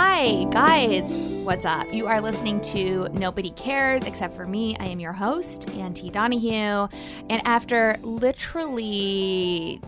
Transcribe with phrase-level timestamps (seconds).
[0.00, 1.30] Hi, guys.
[1.42, 1.92] What's up?
[1.92, 4.76] You are listening to Nobody Cares Except for Me.
[4.78, 6.08] I am your host, Ann T.
[6.08, 6.86] Donahue.
[7.28, 9.80] And after literally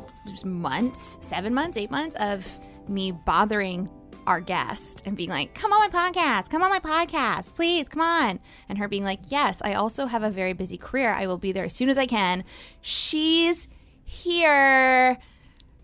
[0.44, 3.88] months, seven months, eight months of me bothering
[4.26, 8.02] our guest and being like, come on my podcast, come on my podcast, please, come
[8.02, 8.40] on.
[8.68, 11.12] And her being like, yes, I also have a very busy career.
[11.12, 12.42] I will be there as soon as I can.
[12.80, 13.68] She's
[14.04, 15.18] here.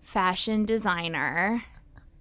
[0.01, 1.63] Fashion designer,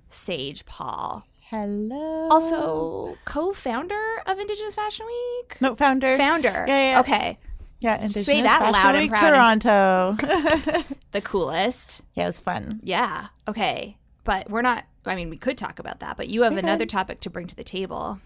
[0.09, 1.27] Sage Paul.
[1.51, 2.29] Hello.
[2.31, 5.57] Also, co-founder of Indigenous Fashion Week.
[5.61, 6.17] no founder.
[6.17, 6.65] Founder.
[6.67, 7.01] Yeah, yeah.
[7.01, 7.39] Okay.
[7.81, 9.61] Yeah, Indigenous Say that Fashion loud and Week, proud.
[9.63, 10.85] Toronto.
[11.13, 12.03] The coolest.
[12.15, 12.81] yeah, it was fun.
[12.83, 13.29] Yeah.
[13.49, 13.97] Okay.
[14.25, 14.85] But we're not.
[15.07, 16.17] I mean, we could talk about that.
[16.19, 18.21] But you have another topic to bring to the table.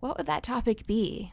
[0.00, 1.32] What would that topic be?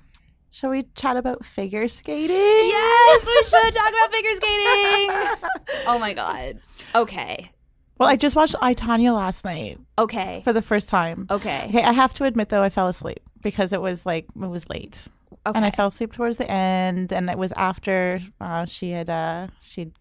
[0.51, 2.35] Shall we chat about figure skating?
[2.37, 5.49] Yes, we should talk about figure skating.
[5.87, 6.59] Oh my god.
[6.95, 7.49] Okay.
[7.97, 10.41] Well, I just watched I Tonya last night Okay.
[10.43, 11.27] for the first time.
[11.29, 11.65] Okay.
[11.69, 14.69] Okay, I have to admit though, I fell asleep because it was like it was
[14.69, 15.07] late,
[15.47, 15.55] Okay.
[15.55, 19.47] and I fell asleep towards the end, and it was after uh, she had uh,
[19.61, 19.93] she'd,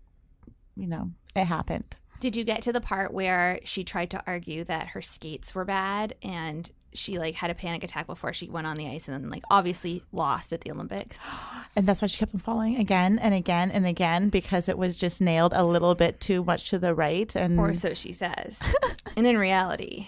[0.76, 1.96] you know, it happened.
[2.20, 5.64] Did you get to the part where she tried to argue that her skates were
[5.64, 9.22] bad and she like had a panic attack before she went on the ice and
[9.22, 11.20] then like obviously lost at the Olympics?
[11.76, 14.96] And that's why she kept on falling again and again and again because it was
[14.96, 17.34] just nailed a little bit too much to the right.
[17.34, 18.62] And Or so she says.
[19.16, 20.06] and in reality,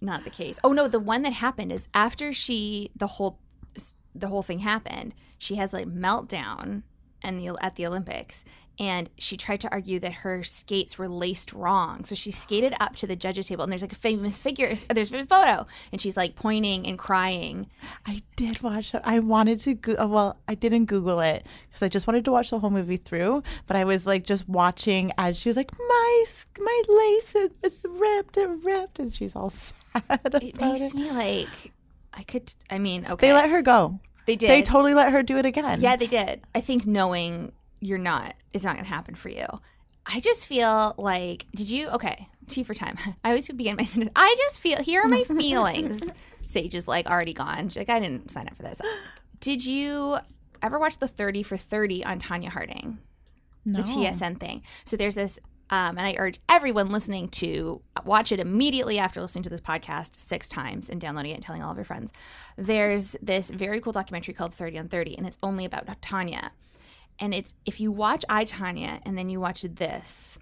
[0.00, 0.60] not the case.
[0.62, 3.40] Oh no, the one that happened is after she the whole
[4.14, 6.82] the whole thing happened, she has like meltdown
[7.20, 8.44] and the at the Olympics
[8.78, 12.04] and she tried to argue that her skates were laced wrong.
[12.04, 14.94] So she skated up to the judges table and there's like a famous figure uh,
[14.94, 17.68] there's a photo and she's like pointing and crying.
[18.06, 19.02] I did watch it.
[19.04, 19.94] I wanted to go.
[19.98, 22.96] Uh, well, I didn't Google it because I just wanted to watch the whole movie
[22.96, 23.42] through.
[23.66, 26.24] But I was like just watching as she was like, "My
[26.58, 29.80] my lace is it's ripped, it ripped," and she's all sad
[30.34, 30.60] It it.
[30.60, 31.72] makes me like
[32.14, 33.28] I could I mean, okay.
[33.28, 33.98] They let her go.
[34.26, 34.50] They did.
[34.50, 35.80] They totally let her do it again.
[35.80, 36.42] Yeah, they did.
[36.54, 39.46] I think knowing you're not it's not going to happen for you.
[40.06, 42.28] I just feel like did you okay?
[42.48, 42.96] Tea for time.
[43.24, 44.12] I always begin my sentence.
[44.16, 46.02] I just feel here are my feelings.
[46.46, 47.68] Sage is like already gone.
[47.68, 48.80] She's like I didn't sign up for this.
[49.40, 50.16] Did you
[50.62, 52.98] ever watch the Thirty for Thirty on Tonya Harding?
[53.68, 53.80] no.
[53.80, 54.62] the TSN thing.
[54.84, 55.38] So there's this,
[55.70, 60.18] um, and I urge everyone listening to watch it immediately after listening to this podcast
[60.18, 62.12] six times and downloading it and telling all of your friends.
[62.56, 66.50] There's this very cool documentary called 30 on 30, and it's only about Tonya.
[67.20, 70.38] And it's if you watch I Tonya and then you watch this,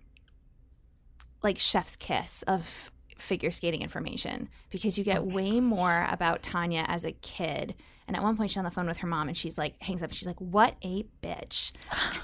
[1.43, 6.85] like chef's kiss of figure skating information because you get oh way more about Tonya
[6.89, 7.75] as a kid.
[8.07, 10.03] And at one point, she's on the phone with her mom, and she's like, hangs
[10.03, 11.73] up, and she's like, "What a bitch!"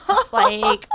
[0.09, 0.87] It's like,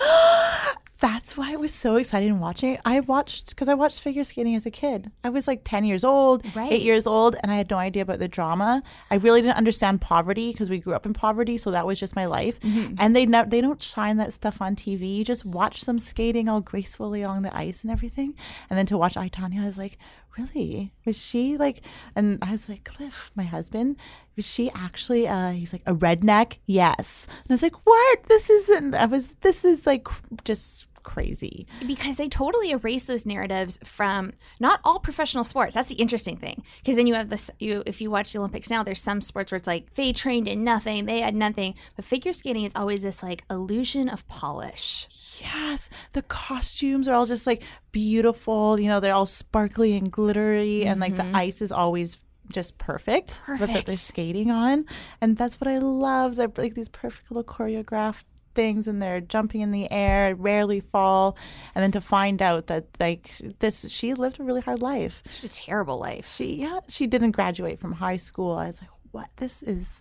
[1.02, 2.80] That's why I was so excited in watching it.
[2.84, 5.10] I watched because I watched figure skating as a kid.
[5.24, 6.70] I was like 10 years old, Right.
[6.70, 8.82] eight years old, and I had no idea about the drama.
[9.10, 12.14] I really didn't understand poverty because we grew up in poverty, so that was just
[12.14, 12.58] my life.
[12.98, 15.16] And they never they don't shine that stuff on TV.
[15.16, 18.34] You just watch them skating all gracefully along the ice and everything.
[18.70, 19.98] And then to watch I Tonya, I was like,
[20.38, 20.92] really?
[21.04, 21.84] Was she like?
[22.14, 23.96] And I was like, Cliff, my husband,
[24.36, 25.26] was she actually?
[25.26, 26.58] uh He's like a redneck.
[26.66, 27.26] Yes.
[27.28, 28.22] And I was like, what?
[28.28, 28.94] This isn't.
[28.94, 29.34] I was.
[29.40, 30.06] This is like
[30.44, 31.66] just crazy.
[31.86, 35.74] because they totally erase those narratives from not all professional sports.
[35.74, 36.62] That's the interesting thing.
[36.78, 37.50] Because then you have this.
[37.58, 40.48] You if you watch the Olympics now, there's some sports where it's like they trained
[40.48, 41.74] in nothing, they had nothing.
[41.96, 45.08] But figure skating is always this like illusion of polish.
[45.40, 48.78] Yes, the costumes are all just like beautiful.
[48.80, 51.36] You know, they're all sparkly and glittery, and like the mm-hmm.
[51.36, 52.18] ice is always
[52.50, 54.84] just perfect, but that they're skating on,
[55.20, 56.36] and that's what I love.
[56.36, 61.36] They're like these perfect little choreographed things, and they're jumping in the air, rarely fall,
[61.74, 65.22] and then to find out that like this, she lived a really hard life.
[65.26, 66.34] It's a terrible life.
[66.34, 68.56] She yeah, she didn't graduate from high school.
[68.56, 69.28] I was like, what?
[69.36, 70.00] This is.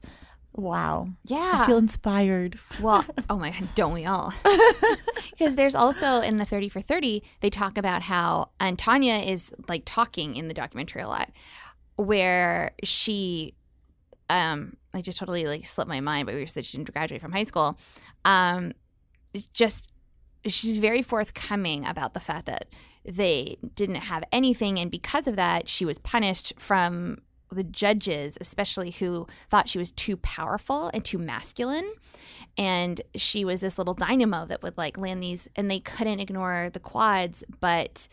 [0.54, 1.08] Wow.
[1.24, 1.62] Yeah.
[1.64, 2.60] I feel inspired.
[2.82, 4.34] Well, oh my god, don't we all?
[5.42, 9.52] Because there's also in the 30 for 30, they talk about how, and Tonya is
[9.68, 11.32] like talking in the documentary a lot,
[11.96, 13.56] where she,
[14.30, 17.22] um, I just totally like slipped my mind, but we were said she didn't graduate
[17.22, 17.78] from high school.
[18.26, 18.74] Um,
[19.34, 19.92] it's just
[20.46, 22.66] she's very forthcoming about the fact that
[23.06, 27.20] they didn't have anything, and because of that, she was punished from
[27.52, 31.92] the judges, especially who thought she was too powerful and too masculine.
[32.58, 36.70] And she was this little dynamo that would like land these, and they couldn't ignore
[36.72, 38.08] the quads, but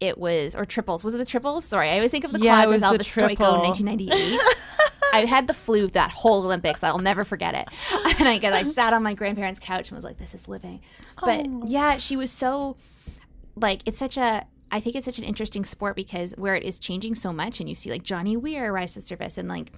[0.00, 1.04] it was or triples.
[1.04, 1.64] Was it the triples?
[1.64, 4.40] Sorry, I always think of the Yeah, quads as the Elvis Stojko 1998.
[5.12, 6.82] I had the flu that whole Olympics.
[6.82, 7.68] I'll never forget it.
[8.20, 10.80] And I guess I sat on my grandparents' couch and was like, "This is living."
[11.24, 12.76] But yeah, she was so
[13.56, 14.46] like it's such a.
[14.70, 17.68] I think it's such an interesting sport because where it is changing so much, and
[17.68, 19.72] you see like Johnny Weir rise to the surface, and like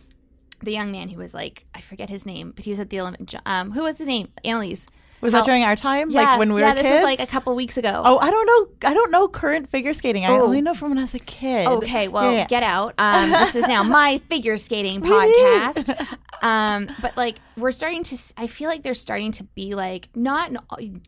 [0.60, 3.00] the young man who was like I forget his name, but he was at the
[3.00, 3.34] Olympic.
[3.46, 4.28] Um, who was his name?
[4.44, 4.86] Annalise.
[5.22, 6.10] Was that during our time?
[6.10, 6.74] Yeah, like when we yeah.
[6.74, 8.02] were this was like a couple weeks ago.
[8.04, 8.88] Oh, I don't know.
[8.90, 10.24] I don't know current figure skating.
[10.24, 10.42] I Oh.
[10.42, 11.68] only know from when I was a kid.
[11.68, 12.46] Okay, well, Yeah, yeah.
[12.48, 12.94] get out.
[12.98, 16.06] Um, this is now my figure skating podcast.
[16.42, 18.18] Um, but like, we're starting to.
[18.36, 20.50] I feel like they're starting to be like not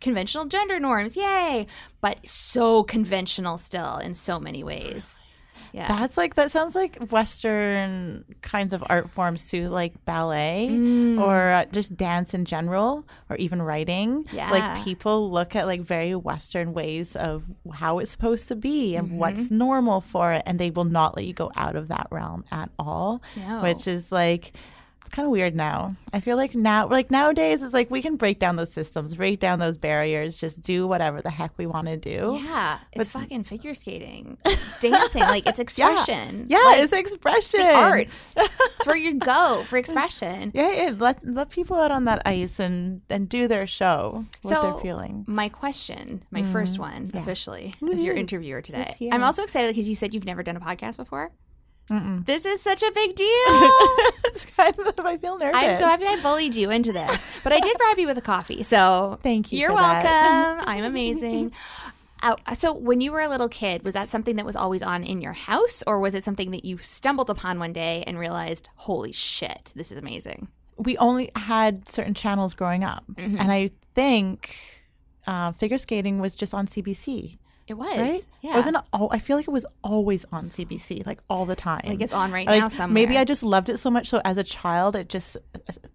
[0.01, 1.67] conventional gender norms, yay,
[2.01, 5.24] but so conventional still in so many ways.
[5.75, 11.21] Yeah, That's like that sounds like Western kinds of art forms too, like ballet Mm.
[11.21, 14.25] or uh, just dance in general, or even writing.
[14.33, 14.51] Yeah.
[14.53, 17.43] Like people look at like very Western ways of
[17.73, 19.59] how it's supposed to be and what's Mm-hmm.
[19.59, 22.71] normal for it, and they will not let you go out of that realm at
[22.79, 23.21] all.
[23.37, 23.61] No.
[23.63, 24.53] Which is like.
[25.05, 25.97] It's kind of weird now.
[26.15, 29.39] I feel like now, like nowadays, it's like we can break down those systems, break
[29.39, 32.41] down those barriers, just do whatever the heck we want to do.
[32.43, 36.47] yeah, it's fucking figure skating, it's dancing, like it's expression.
[36.49, 37.61] Yeah, like, it's expression.
[37.61, 38.35] the arts.
[38.39, 40.53] it's where you go for expression.
[40.55, 44.25] Yeah, yeah, let let people out on that ice and and do their show.
[44.41, 45.27] What So, they're feeling.
[45.29, 48.97] My question, my first mm, one officially, as your interviewer today.
[49.13, 51.31] I'm also excited because you said you've never done a podcast before.
[51.89, 53.27] This is such a big deal.
[54.27, 55.57] it's kind of I feel nervous.
[55.57, 58.23] I'm so happy I bullied you into this, but I did bribe you with a
[58.23, 58.63] coffee.
[58.63, 60.65] So Thank you You're welcome.
[60.67, 61.53] I'm amazing.
[62.23, 65.05] Uh, so when you were a little kid, was that something that was always on
[65.05, 68.69] in your house, or was it something that you stumbled upon one day and realized,
[68.77, 70.49] "Holy shit, this is amazing"?
[70.79, 73.37] We only had certain channels growing up, Mm-hmm.
[73.39, 74.57] and I think
[75.27, 77.37] uh, figure skating was just on CBC.
[77.67, 78.25] It was, Right?
[78.43, 78.53] yeah.
[78.53, 78.77] It wasn't.
[78.93, 81.81] al- I feel like it was always on CBC, like all the time.
[81.87, 82.93] Like it's on right Like, now somewhere.
[82.95, 84.09] Maybe I just loved it so much.
[84.09, 85.39] So as a child, it just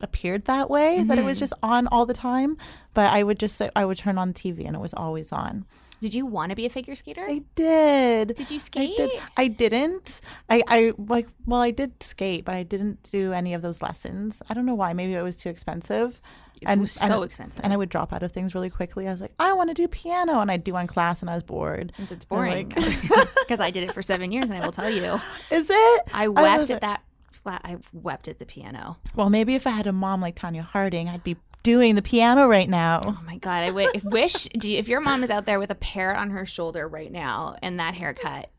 [0.02, 1.28] appeared that way that it Mm-hmm.
[1.28, 2.58] was just on all the time.
[2.96, 5.66] But I would just say I would turn on TV and it was always on.
[6.02, 7.26] Did you want to be a figure skater?
[7.28, 8.36] I did.
[8.36, 8.98] Did you I skate?
[8.98, 9.12] did.
[9.38, 10.22] I didn't.
[10.50, 11.28] I, I like.
[11.46, 14.42] Well, I did skate, but I didn't do any of those lessons.
[14.50, 14.94] I don't know why.
[14.94, 16.22] Maybe it was too expensive.
[16.66, 17.62] And, was so and- expensive.
[17.64, 19.08] And I would drop out of things really quickly.
[19.08, 21.34] I was like, I want to do piano, and I'd do one class, and I
[21.36, 21.94] was bored.
[22.12, 22.76] It's boring like,
[23.48, 25.20] because I did it for seven years, and I will tell you,
[25.52, 26.02] Is it?
[26.14, 27.04] I wept was at like- that.
[27.32, 28.98] Flat, I wept at the piano.
[29.16, 31.38] Well, maybe if I had a mom like Tonya Harding, I'd be
[31.70, 33.04] doing the piano right now.
[33.06, 33.64] Oh my god!
[33.64, 36.32] I w- wish do you, if your mom is out there with a parrot on
[36.32, 38.50] her shoulder right now and that haircut,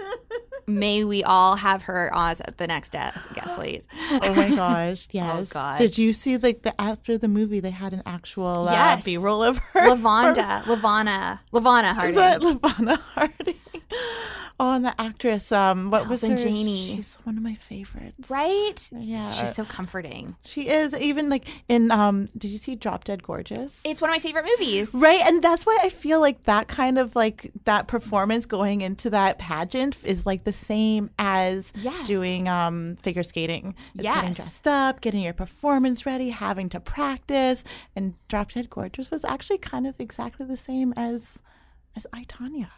[0.68, 3.88] may we all have her as the next guest, guest please.
[4.10, 5.08] Oh my gosh!
[5.10, 5.50] Yes.
[5.50, 5.78] Oh God.
[5.78, 9.04] Did you see like the after the movie they had an actual uh, Yes.
[9.04, 9.80] B-roll of her?
[9.88, 12.10] Lavonda, Lavana, Lavana Harding.
[12.10, 13.54] Is that Lavana Harding?
[14.62, 16.36] Oh, and the actress, um, what was her?
[16.36, 16.76] Janney.
[16.96, 18.30] She's one of my favorites.
[18.30, 18.88] right?
[18.92, 19.26] Yeah.
[19.32, 20.36] she's so comforting.
[20.44, 21.90] She is even like in.
[21.90, 23.80] Um, did you see Drop Dead Gorgeous?
[23.86, 24.92] It's one of my favorite movies.
[24.92, 29.08] Right, and that's why I feel like that kind of like that performance going into
[29.10, 32.06] that pageant is like the same as Yes.
[32.06, 33.74] doing um figure skating.
[33.94, 37.64] It's getting dressed up, getting your performance ready, having to practice.
[37.96, 41.40] And Drop Dead Gorgeous was actually kind of exactly the same as
[41.96, 42.68] as I Tonya.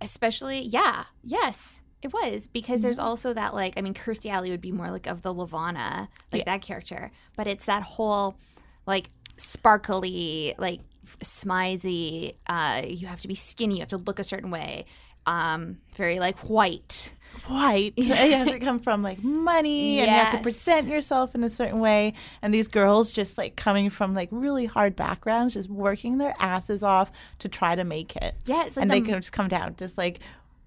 [0.00, 3.06] Especially yeah yes it was because there's Mm-hmm.
[3.06, 6.44] also that like i mean kirstie alley would be more like of the lavana like
[6.44, 8.36] that character but it's that whole
[8.86, 10.80] like sparkly like
[11.24, 14.84] smizy uh you have to be skinny you have to look a certain way
[15.30, 17.12] um very like white
[17.46, 17.94] White.
[17.96, 21.48] You have to come from like money and you have to present yourself in a
[21.48, 22.14] certain way.
[22.42, 26.82] And these girls just like coming from like really hard backgrounds, just working their asses
[26.82, 28.34] off to try to make it.
[28.46, 30.18] Yeah, it's like and the- they can just come down, just like,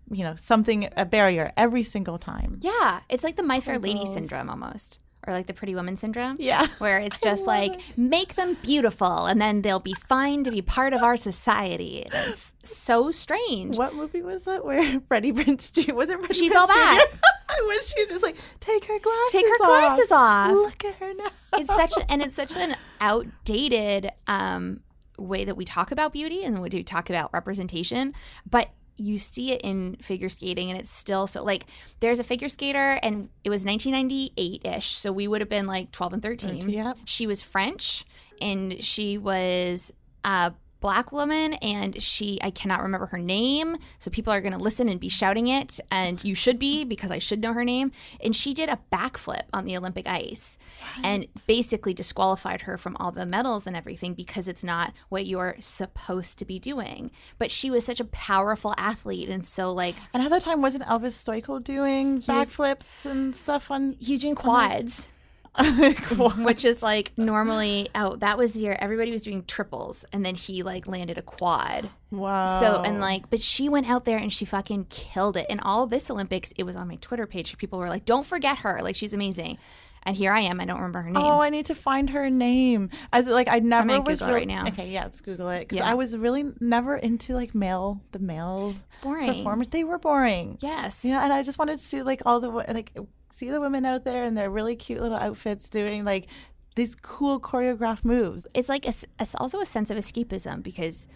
[0.10, 2.60] you know, something, a barrier every single time.
[2.62, 6.36] yeah it's like the my fair lady syndrome almost or like the pretty woman syndrome
[6.38, 6.68] Yeah.
[6.80, 10.94] where it's just like make them beautiful and then they'll be fine to be part
[10.94, 15.94] of our society it's so strange What movie was that where Freddie Prinze Jr.
[15.94, 17.02] was it Freddie She's all bad.
[17.12, 17.68] Jr.?
[17.68, 19.60] when she just like take her glasses Take her off.
[19.60, 20.52] glasses off.
[20.52, 21.28] Look at her now.
[21.58, 24.80] it's such a, and it's such an outdated um,
[25.18, 28.14] way that we talk about beauty and we do talk about representation
[28.50, 31.66] but you see it in figure skating and it's still so like
[32.00, 36.14] there's a figure skater and it was 1998ish so we would have been like 12
[36.14, 36.98] and 13 Yep.
[37.06, 38.06] she was french
[38.42, 39.92] and she was
[40.24, 43.78] a black woman and she i cannot remember her name.
[44.00, 47.10] So people are going to listen and be shouting it and you should be because
[47.10, 47.92] i should know her name.
[48.22, 50.58] And she did a backflip on the olympic ice
[51.02, 55.56] and basically disqualified her from all the medals and everything because it's not what you're
[55.60, 57.12] supposed to be doing.
[57.38, 61.64] But she was such a powerful athlete and so like Another time wasn't Elvis Stojko
[61.64, 65.08] doing backflips and stuff on he's doing quads
[66.40, 70.34] which is like normally oh that was the year everybody was doing triples and then
[70.34, 71.90] he like landed a quad.
[72.10, 72.60] Wow.
[72.60, 75.46] so and like but she went out there and she fucking killed it.
[75.50, 77.56] And all this olympics it was on my twitter page.
[77.58, 78.80] People were like don't forget her.
[78.82, 79.58] Like she's amazing
[80.06, 82.30] and here i am i don't remember her name Oh, I need to find her
[82.30, 82.90] name.
[83.12, 84.68] As like I never was Google it real- right now.
[84.68, 85.90] Okay, yeah, let's Google it because Yeah.
[85.90, 89.70] I was really never into like male the male it's boring performers.
[89.70, 90.58] They were boring.
[90.62, 92.92] yes Yeah, and I just wanted to see like all the like
[93.32, 96.28] see the women out there in their really cute little outfits doing like
[96.76, 98.48] these cool choreographed moves.
[98.54, 101.08] it's like a it's also a sense of escapism because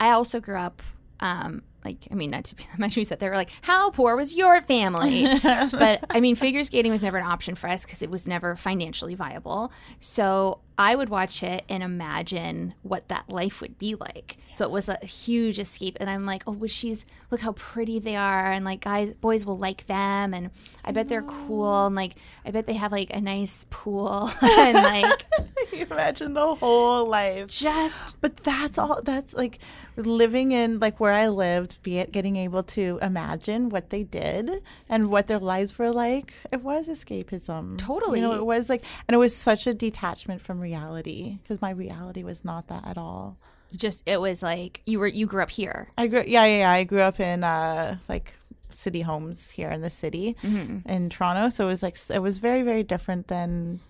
[0.00, 0.80] I also grew up,
[1.20, 4.60] um, like I mean, not to be said they were like, how poor was your
[4.60, 5.26] family?
[5.42, 8.56] but I mean, figure skating was never an option for us because it was never
[8.56, 9.72] financially viable.
[10.00, 14.38] So I would watch it and imagine what that life would be like.
[14.52, 17.98] So it was a huge escape, and I'm like, oh, well, she's look how pretty
[17.98, 20.50] they are, and like guys, boys will like them, and
[20.84, 24.74] I bet they're cool, and like I bet they have like a nice pool, and
[24.74, 25.22] like
[25.72, 27.48] you imagine the whole life.
[27.48, 29.00] just But that's all.
[29.02, 29.58] That's like
[29.96, 34.50] living in like where I lived, be it getting able to imagine what they did
[34.88, 36.34] and what their lives were like.
[36.50, 37.78] It was escapism.
[37.78, 38.20] Totally.
[38.20, 41.70] You know, it was like, and it was such a detachment from reality because my
[41.70, 43.36] reality was not that at all.
[43.76, 46.70] just it was like you were you grew up here I grew, yeah, yeah, yeah.
[46.70, 48.32] I grew up in uh like
[48.72, 52.62] city homes here in the city in Toronto, so it was like it was very,
[52.62, 53.80] very different than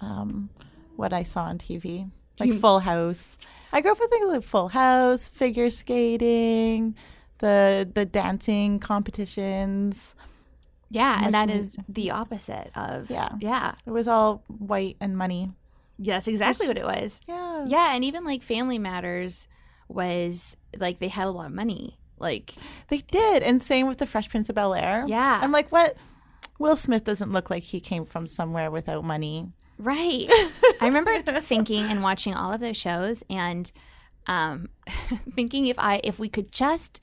[0.00, 0.50] um
[0.96, 3.38] what I saw on TV, like Full House.
[3.72, 6.94] I grew up with things like Full House, figure skating,
[7.38, 10.14] the the dancing competitions.
[10.90, 13.30] yeah and that is the opposite of Yeah.
[13.40, 15.50] yeah It was all white and money.
[16.02, 17.64] Yeah that's exactly what it was Yeah.
[17.68, 19.46] yeah and even like family matters
[19.88, 22.52] was like they had a lot of money like
[22.88, 25.04] They did, and same with the Fresh Prince of Bel Air.
[25.08, 25.40] Yeah.
[25.42, 25.96] I'm like, what?
[26.58, 29.52] Will Smith doesn't look like he came from somewhere without money.
[29.78, 30.26] right
[30.82, 33.72] i remember thinking and watching all of those shows and
[34.26, 34.68] um
[35.34, 37.00] thinking if i if we could just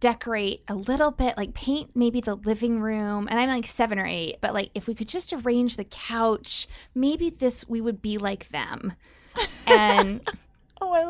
[0.00, 4.06] decorate a little bit like paint maybe the living room and i'm like seven or
[4.06, 8.18] eight but like if we could just arrange the couch maybe this we would be
[8.18, 8.94] like them.
[9.66, 10.26] And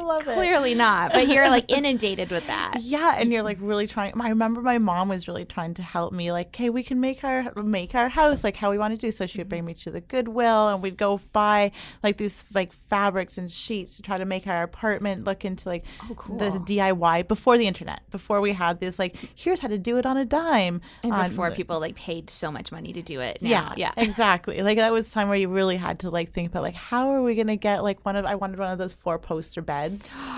[0.07, 0.35] love it.
[0.35, 4.13] clearly not but you're like inundated with that Yeah, and you're like really trying.
[4.21, 6.33] I remember my mom was really trying to help me.
[6.33, 9.11] Like, okay, we can make our make our house like how we want to do.
[9.11, 12.73] So she would bring me to the Goodwill, and we'd go buy like these like
[12.73, 16.39] fabrics and sheets to try to make our apartment look into like oh, cool.
[16.39, 20.07] this DIY before the internet, before we had this like here's how to do it
[20.07, 20.81] on a dime.
[21.03, 23.49] and before people like paid so much money to do it now.
[23.49, 24.63] yeah, yeah exactly.
[24.63, 27.11] Like that was the time where you really had to like think about like how
[27.11, 29.92] are we gonna get like one of I wanted one of those four poster beds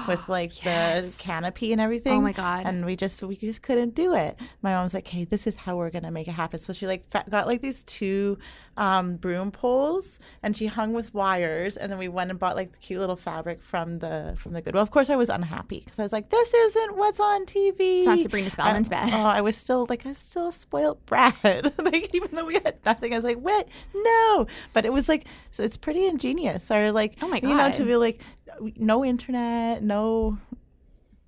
[0.08, 1.18] with like Yes.
[1.18, 2.18] the canopy and everything.
[2.18, 2.66] Oh my God.
[2.66, 4.38] And we just we just couldn't do it.
[4.62, 7.04] My mom's like, "Hey, this is how we're gonna make it happen." So she like
[7.30, 8.38] got like these two
[8.76, 12.72] um, broom poles, and she hung with wires, and then we went and bought like
[12.72, 14.82] the cute little fabric from the from the Goodwill.
[14.82, 18.06] Of course, I was unhappy because I was like, "This isn't what's on TV." It's
[18.06, 19.08] not Sabrina Spellman's bed.
[19.12, 21.34] Oh, I was still like I was still a spoiled brat.
[21.78, 23.68] like even though we had nothing, I was like, "What?
[23.94, 26.70] No!" But it was like so it's pretty ingenious.
[26.70, 28.20] Or like, Oh my god, you know, to be like,
[28.76, 30.38] no internet, no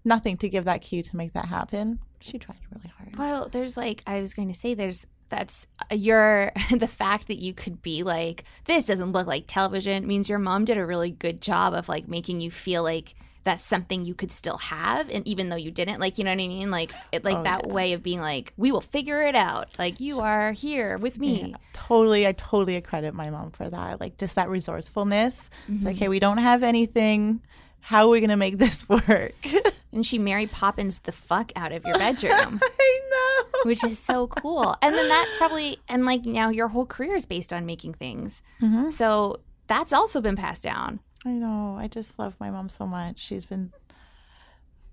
[0.05, 1.99] nothing to give that cue to make that happen.
[2.21, 3.17] She tried really hard.
[3.17, 7.39] Well, there's like I was going to say there's that's uh, your the fact that
[7.39, 11.11] you could be like this doesn't look like television means your mom did a really
[11.11, 13.15] good job of like making you feel like
[13.47, 16.43] that's something you could still have and even though you didn't like you know what
[16.43, 19.35] I mean like it, like Oh, that way of being like we will figure it
[19.35, 24.01] out like you are here with me Totally, I totally credit my mom for that.
[24.01, 25.51] Like just that resourcefulness.
[25.69, 25.87] It's Mm-hmm.
[25.87, 27.41] like, hey, we don't have anything.
[27.81, 29.35] How are we gonna make this work?
[29.93, 33.61] and she Mary Poppins the fuck out of your bedroom I know.
[33.69, 34.77] which is so cool.
[34.83, 38.43] And then that's probably and like now your whole career is based on making things.
[38.91, 39.37] So
[39.69, 40.99] that's also been passed down.
[41.27, 41.77] I know.
[41.77, 43.19] I just love my mom so much.
[43.19, 43.73] She's been.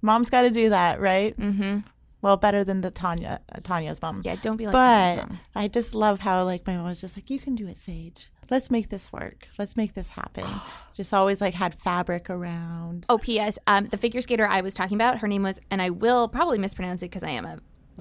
[0.02, 1.38] Mom's got to do that, right?
[1.38, 1.80] Mm-hmm.
[2.24, 4.22] Well, better than the Tonya uh, Tonya's mom.
[4.26, 5.30] Yeah, don't be like But.
[5.56, 8.32] I just love how like my mom was just like, "You can do it, Sage.
[8.50, 9.48] Let's make this work.
[9.60, 10.46] Let's make this happen."
[10.96, 13.06] just always like had fabric around.
[13.10, 13.60] Oh, P.S.
[13.68, 16.58] Um, the figure skater I was talking about, her name was, and I will probably
[16.58, 17.60] mispronounce it because I am a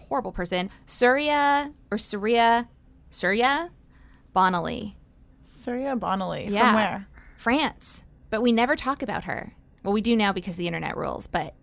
[0.08, 0.70] horrible person.
[0.86, 2.68] Surya or Surya,
[3.10, 3.70] Surya
[4.34, 4.94] Bonaly,
[5.44, 6.48] Surya Bonaly.
[6.48, 6.70] Yeah.
[6.70, 7.08] From where?
[7.36, 8.04] France.
[8.32, 9.52] But we never talk about her.
[9.82, 11.26] Well, we do now because the internet rules.
[11.26, 11.54] But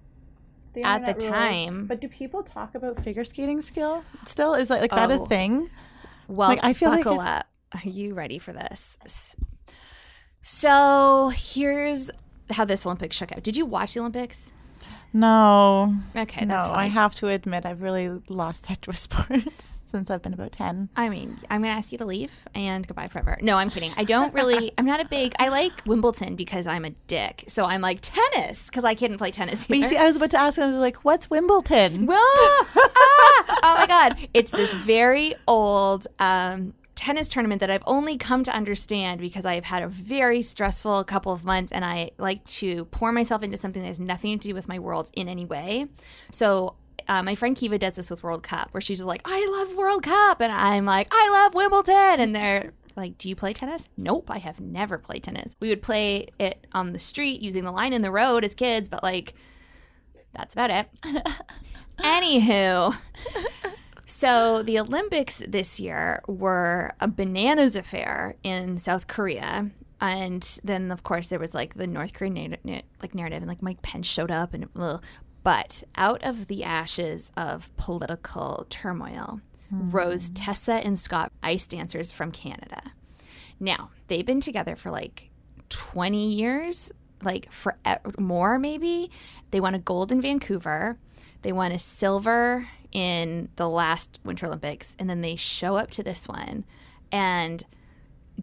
[0.75, 1.23] The At the rules.
[1.23, 4.53] time- But do people talk about figure skating skill still?
[4.53, 5.25] Is like, like that a Oh.
[5.25, 5.71] thing?
[6.27, 7.47] well, Like, I feel like buckle it- up.
[7.73, 8.97] Are you ready for this?
[10.43, 12.11] So here's
[12.51, 13.41] how this Olympics shook out.
[13.41, 14.51] Did you watch the Olympics?
[15.13, 15.95] No.
[16.15, 20.21] Okay, no, that's I have to admit I've really lost touch with sports since I've
[20.21, 20.89] been about 10.
[20.95, 23.37] I mean, I'm going to ask you to leave and goodbye forever.
[23.41, 23.91] No, I'm kidding.
[23.97, 27.45] I don't really, I'm not a big, I like Wimbledon because I'm a dick.
[27.47, 29.65] So I'm like tennis because I couldn't play tennis.
[29.65, 32.05] But you see, I was about to ask, I was like, what's Wimbledon?
[32.05, 32.13] Whoa!
[32.15, 33.59] ah!
[33.63, 34.27] Oh my God.
[34.33, 39.63] It's this very old um, tennis tournament that I've only come to understand because I've
[39.63, 43.81] had a very stressful couple of months and I like to pour myself into something
[43.81, 45.87] that has nothing to do with my world in any way.
[46.29, 46.75] So,
[47.07, 49.77] uh, my friend Kiva does this with World Cup where she's just like, I love
[49.77, 50.41] World Cup.
[50.41, 52.19] And I'm like, I love Wimbledon.
[52.19, 53.85] And they're like, do you play tennis?
[53.95, 55.55] Nope, I have never played tennis.
[55.61, 58.89] We would play it on the street using the line in the road as kids,
[58.89, 59.33] but like,
[60.33, 60.89] that's about it.
[61.99, 62.93] Anywho,
[64.09, 69.69] so the Olympics this year were a bananas affair in South Korea.
[70.01, 73.61] And then, of course, there was like the North Korean na- like narrative, and like
[73.61, 75.03] Mike Pence showed up, and ugh.
[75.43, 79.91] but out of the ashes of political turmoil hmm.
[79.91, 82.81] rose Tessa and Scott, ice dancers from Canada.
[83.59, 85.29] Now they've been together for like
[85.69, 87.77] 20 years, like for
[88.17, 89.11] more maybe.
[89.51, 90.97] They won a gold in Vancouver.
[91.41, 96.03] They won a silver in the last Winter Olympics, and then they show up to
[96.03, 96.65] this one
[97.11, 97.63] and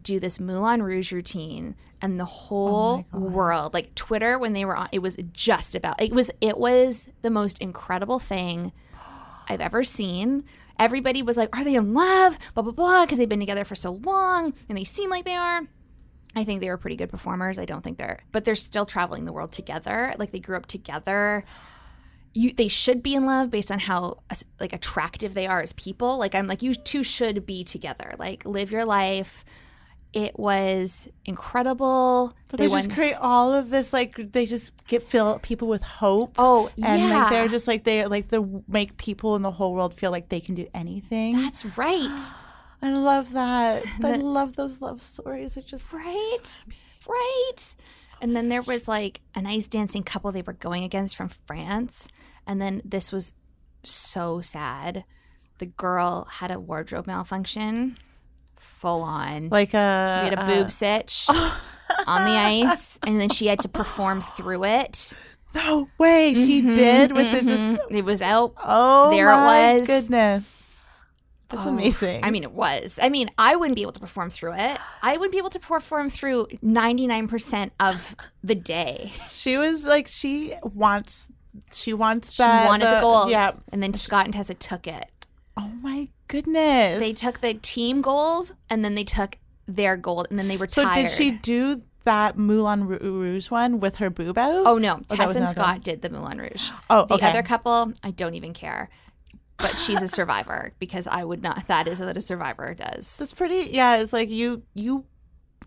[0.01, 4.75] do this Moulin Rouge routine, and the whole oh world, like Twitter, when they were
[4.75, 8.71] on, it was just about it was it was the most incredible thing
[9.49, 10.43] I've ever seen.
[10.79, 13.75] Everybody was like, "Are they in love?" Blah blah blah, because they've been together for
[13.75, 15.61] so long, and they seem like they are.
[16.35, 17.57] I think they were pretty good performers.
[17.57, 20.13] I don't think they're, but they're still traveling the world together.
[20.19, 21.43] Like they grew up together.
[22.37, 24.19] You, they should be in love based on how
[24.59, 26.17] like attractive they are as people.
[26.17, 28.13] Like I'm like you two should be together.
[28.17, 29.43] Like live your life.
[30.13, 32.33] It was incredible.
[32.49, 35.81] But they, just won- create all of this, like they just get fill people with
[35.81, 36.35] hope.
[36.37, 37.17] Oh, and yeah.
[37.17, 40.29] like they're just like they're like the make people in the whole world feel like
[40.29, 41.35] they can do anything.
[41.35, 42.31] That's right.
[42.81, 43.83] I love that.
[44.03, 45.57] I love those love stories.
[45.57, 46.59] It just Right.
[47.07, 47.75] Right.
[48.21, 52.07] And then there was like an ice dancing couple they were going against from France.
[52.45, 53.33] And then this was
[53.83, 55.03] so sad.
[55.59, 57.97] The girl had a wardrobe malfunction,
[58.55, 59.49] full on.
[59.49, 61.25] like a we had a uh, boob sitch
[62.07, 65.13] on the ice, and then she had to perform through it.
[65.55, 67.95] no way she mm-hmm, did with the just mm-hmm.
[67.95, 68.53] It was out.
[68.63, 69.87] oh There it was.
[69.87, 70.63] goodness.
[71.49, 72.23] That's oh, amazing.
[72.23, 72.99] I mean, it was.
[73.01, 74.77] I mean, I wouldn't be able to perform through it.
[75.01, 79.13] I wouldn't be able to perform through 99% of the day.
[79.29, 81.27] she was like she wants
[81.71, 83.29] she wants She wanted the, gold.
[83.29, 83.51] Yeah.
[83.71, 85.05] And then Scott and Tessa took it.
[85.55, 86.99] Oh my goodness.
[86.99, 90.67] They took the team gold and then they took their gold and then they were
[90.67, 90.95] tied.
[90.95, 94.65] so did she do that Moulin Rouge one with her boob out?
[94.65, 95.79] Oh no, oh, that Tess and Scott one.
[95.81, 96.71] did the Moulin Rouge.
[96.89, 97.29] Oh, the okay.
[97.29, 98.89] other couple, I don't even care.
[99.57, 101.67] But she's a survivor because I would not.
[101.67, 103.19] That is what a survivor does.
[103.21, 103.71] It's pretty.
[103.71, 105.05] Yeah, it's like you you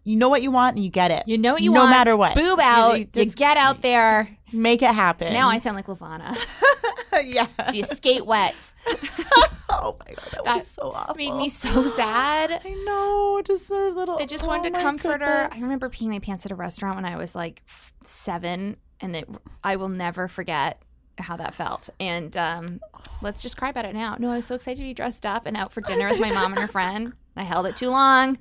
[0.05, 1.25] you know what you want and you get it.
[1.27, 1.91] You know what you no want.
[1.91, 2.35] No matter what.
[2.35, 2.99] Boob out.
[2.99, 4.29] You, just get out there.
[4.53, 5.33] make it happen.
[5.33, 6.37] Now I sound like Lavana.
[7.25, 7.47] yeah.
[7.67, 8.73] So you skate wet.
[9.73, 11.15] Oh my god, that, That was so awful.
[11.15, 12.61] Made me so sad.
[12.65, 14.19] I know, just their little.
[14.19, 15.49] I just oh wanted to my comfort her.
[15.51, 17.63] I remember peeing my pants at a restaurant when I was like
[18.05, 19.29] seven, and it,
[19.63, 20.83] I will never forget
[21.19, 21.89] how that felt.
[21.99, 22.81] And um,
[23.23, 24.17] let's just cry about it now.
[24.19, 26.31] No, I was so excited to be dressed up and out for dinner with my
[26.33, 27.13] mom and her friend.
[27.37, 28.39] I held it too long.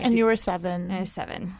[0.00, 0.90] And you were seven.
[0.90, 1.52] I was seven.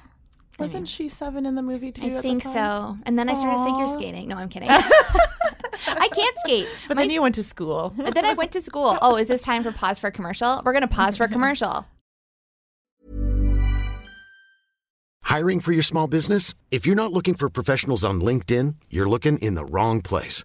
[0.58, 2.04] Wasn't she seven in the movie too?
[2.06, 2.52] I at the think time?
[2.52, 2.96] so.
[3.04, 4.28] And then I started figure skating.
[4.28, 4.68] No, I'm kidding.
[4.70, 6.68] I can't skate.
[6.88, 7.92] But My- then you went to school.
[7.96, 8.96] but then I went to school.
[9.02, 10.60] Oh, is this time for pause for a commercial?
[10.64, 11.86] We're going to pause for a commercial.
[15.24, 16.54] Hiring for your small business?
[16.70, 20.44] If you're not looking for professionals on LinkedIn, you're looking in the wrong place.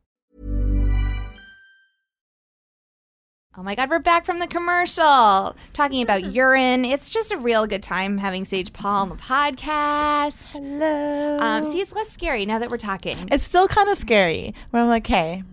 [3.57, 6.85] Oh my God, we're back from the commercial talking about urine.
[6.85, 10.53] It's just a real good time having Sage Paul on the podcast.
[10.53, 11.37] Hello.
[11.37, 13.27] Um, see, it's less scary now that we're talking.
[13.29, 14.53] it's still kind of scary.
[14.69, 15.43] Where I'm like, hey,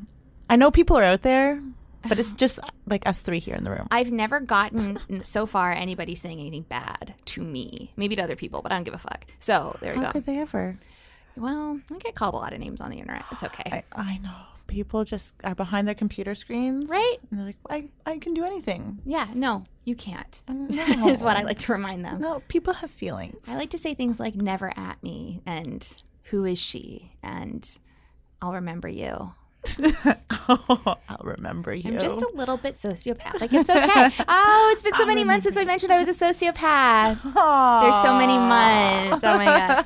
[0.48, 1.60] I know people are out there,
[2.08, 3.88] but it's just like us three here in the room.
[3.90, 7.90] I've never gotten so far anybody saying anything bad to me.
[7.96, 9.26] Maybe to other people, but I don't give a fuck.
[9.40, 10.12] So there we How go.
[10.12, 10.78] could they ever?
[11.36, 13.24] Well, I get called a lot of names on the internet.
[13.32, 13.82] It's okay.
[13.92, 14.30] I, I know.
[14.68, 16.88] People just are behind their computer screens.
[16.88, 17.16] Right.
[17.30, 19.00] And they're like, I, I can do anything.
[19.04, 20.42] yeah, no, you can't.
[20.48, 21.08] No.
[21.08, 22.20] is what I like to remind them.
[22.20, 23.48] No, people have feelings.
[23.48, 25.86] I like to say things like never at me and
[26.24, 27.78] who is she and
[28.40, 29.32] I'll remember you.
[30.48, 31.90] I'll remember you.
[31.90, 33.52] I'm just a little bit sociopathic.
[33.52, 34.24] It's okay.
[34.28, 37.22] oh, it's been so many months since I mentioned I was a sociopath.
[37.82, 39.24] There's so many months.
[39.24, 39.84] Oh my god.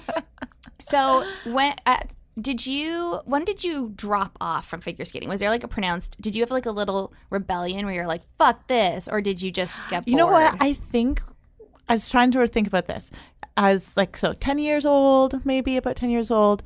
[0.81, 1.97] So when uh,
[2.41, 3.21] did you?
[3.25, 5.29] When did you drop off from figure skating?
[5.29, 6.21] Was there like a pronounced?
[6.21, 9.51] Did you have like a little rebellion where you're like "fuck this," or did you
[9.51, 10.09] just get bored?
[10.09, 10.57] You know what?
[10.61, 11.23] I think
[11.89, 13.11] I was trying to think about this.
[13.57, 16.63] as like, so 10 years old, maybe about 10 years old.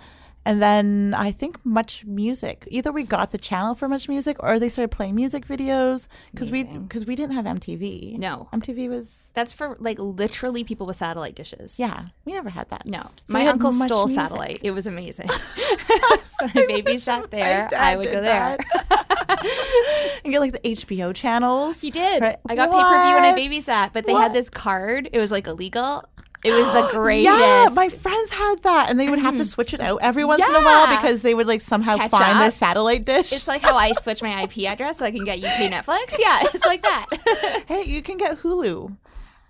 [0.47, 2.69] And then I think Much Music.
[2.71, 6.53] Either we got the channel for Much Music or they started playing music videos because
[6.53, 8.17] we because we didn't have MTV.
[8.17, 8.49] No.
[8.53, 11.81] MTV was That's for like literally people with satellite dishes.
[11.81, 12.07] yeah.
[12.25, 12.87] We never had that.
[12.87, 14.23] No, So my uncle stole Music.
[14.23, 14.61] satellite.
[14.63, 15.29] It was amazing.
[16.23, 17.69] so my baby sat there.
[17.77, 18.57] I would go there.
[20.25, 21.81] and get like the HBO channels.
[21.81, 22.23] He did.
[22.23, 22.37] Right.
[22.49, 24.23] I got pay per view when I babysat, but they What?
[24.23, 25.09] had this card.
[25.13, 26.05] It was like illegal.
[26.47, 27.25] It was the greatest.
[27.39, 29.49] Yeah, my friends had that, and they would have to mm-hmm.
[29.49, 31.01] switch it out every once in a while Yeah.
[31.01, 32.53] because they would like somehow Catch find their up.
[32.53, 33.33] satellite dish.
[33.33, 36.17] it's like how I switch my IP address so I can get UK Netflix.
[36.19, 37.65] Yeah, it's like that.
[37.67, 38.97] hey, you can get Hulu.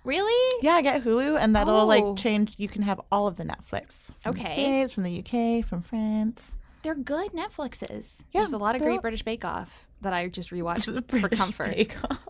[0.03, 0.59] really?
[0.63, 1.85] Yeah, get Hulu, and that'll Oh.
[1.85, 2.53] like change.
[2.57, 4.11] You can have all of the Netflix.
[4.23, 4.53] From the Okay.
[4.53, 6.57] States, from the UK, from France.
[6.83, 8.21] They're good Netflixes.
[8.31, 11.19] Yeah, There's a lot of they're great British Bake Off that I just rewatched for
[11.19, 11.75] British comfort.
[11.75, 12.25] Bake Off.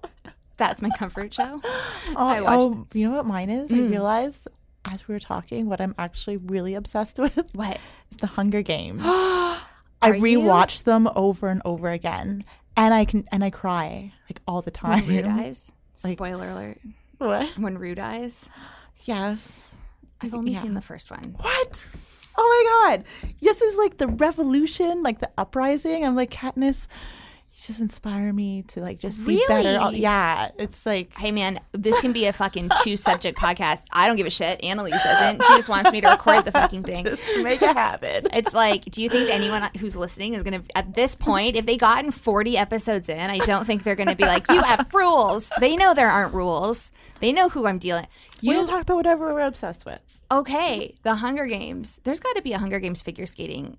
[0.58, 1.62] That's my comfort show.
[2.16, 3.70] Oh, I watch- oh, you know what mine is?
[3.72, 3.92] I mm.
[3.92, 4.48] realized
[4.92, 7.78] as we were talking, what I'm actually really obsessed with What?
[8.12, 9.02] is the Hunger Games.
[9.06, 9.60] I
[10.14, 10.14] you?
[10.40, 12.44] rewatch them over and over again,
[12.76, 15.06] and I can and I cry like all the time.
[15.08, 15.72] When Rue dies.
[16.04, 16.80] Like- Spoiler alert.
[17.18, 17.48] What?
[17.58, 18.50] When Rue dies.
[19.06, 19.76] Yes.
[20.22, 20.62] I've only Yeah.
[20.62, 21.36] seen the first one.
[21.40, 21.90] What?
[22.40, 23.06] Oh my god!
[23.42, 26.06] This is like the revolution, like the uprising.
[26.06, 26.88] I'm like Katniss.
[27.66, 29.80] Just inspire me to like just be better.
[29.82, 30.00] Oh, Really?
[30.00, 33.84] yeah, it's like Hey man, this can be a fucking two subject podcast.
[33.92, 34.64] I don't give a shit.
[34.64, 35.44] Annalise doesn't.
[35.44, 37.04] She just wants me to record the fucking thing.
[37.44, 38.28] make it happen.
[38.34, 41.78] It's like, do you think anyone who's listening is gonna at this point, if they
[41.78, 45.52] gotten forty episodes in, I don't think they're gonna be like, you have rules.
[45.60, 46.92] They know there aren't rules.
[47.22, 48.06] They know who I'm dealing.
[48.40, 50.20] You will talk about whatever we're obsessed with.
[50.32, 50.94] okay?
[51.02, 52.00] The Hunger Games.
[52.04, 53.78] There's got to be a Hunger Games figure skating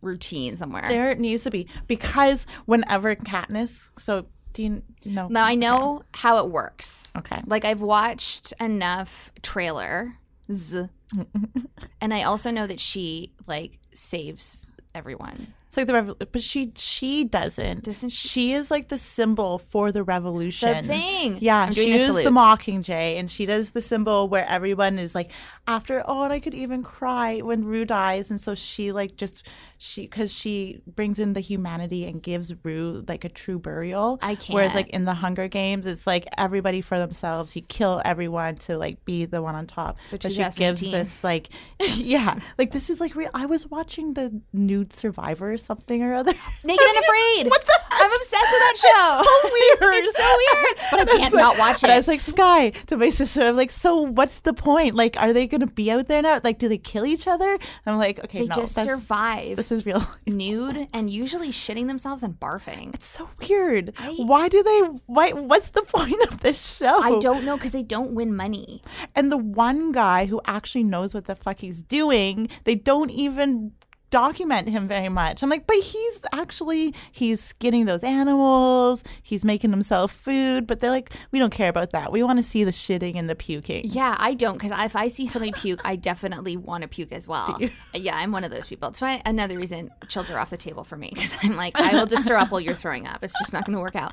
[0.00, 0.84] routine somewhere.
[0.88, 3.90] There it needs to be because whenever Katniss.
[3.98, 5.28] So do you know?
[5.28, 7.14] Now I know how it works.
[7.16, 7.40] Okay.
[7.46, 10.12] Like I've watched enough trailers,
[12.00, 15.54] and I also know that she like saves everyone.
[15.70, 17.84] It's like the revolution, but she she doesn't.
[17.84, 20.84] Doesn't she- she is like the symbol for the revolution.
[20.84, 21.38] The thing.
[21.40, 22.24] Yeah, I'm she is salute.
[22.24, 25.30] the Mockingjay, and she does the symbol where everyone is like
[25.68, 26.02] after.
[26.08, 29.46] Oh, and I could even cry when Rue dies, and so she like just
[29.78, 34.18] she because she brings in the humanity and gives Rue like a true burial.
[34.22, 34.54] I Whereas can't.
[34.54, 37.54] Whereas like in the Hunger Games, it's like everybody for themselves.
[37.54, 39.98] You kill everyone to like be the one on top.
[40.06, 41.48] So but she gives this like
[41.94, 43.30] yeah, like this is like real.
[43.34, 46.32] I was watching the Nude Survivor or something or other.
[46.64, 47.46] Naked and Afraid.
[47.50, 48.00] What the heck?
[48.02, 48.76] I'm obsessed with that
[49.22, 49.22] show.
[49.24, 49.50] so
[49.90, 50.04] weird.
[50.04, 52.96] it's so weird, but I can't like- not watch And I was like, Sky, to
[52.96, 54.94] my sister, I'm like, so what's the point?
[54.94, 56.40] Like, are they going to be out there now?
[56.42, 57.58] Like, do they kill each other?
[57.86, 60.02] I'm like, okay, they no, just survive This is real.
[60.26, 62.94] nude and usually shitting themselves and barfing.
[62.94, 63.92] It's so weird.
[64.16, 64.80] why do they?
[65.06, 65.32] Why?
[65.32, 67.00] What's the point of this show?
[67.00, 68.82] I don't know because they don't win money.
[69.14, 73.72] And the one guy who actually knows what the fuck he's doing, they don't even
[74.10, 75.42] document him very much.
[75.42, 80.90] I'm like, but he's actually he's skinning those animals, he's making himself food, but they're
[80.90, 82.12] like, we don't care about that.
[82.12, 83.82] We want to see the shitting and the puking.
[83.84, 87.26] Yeah, I don't because if I see somebody puke, I definitely want to puke as
[87.26, 87.58] well.
[87.94, 88.88] Yeah, I'm one of those people.
[88.90, 91.92] It's why another reason children are off the table for me because I'm like, I
[91.92, 93.22] will just throw up while you're throwing up.
[93.22, 94.12] It's just not going to work out.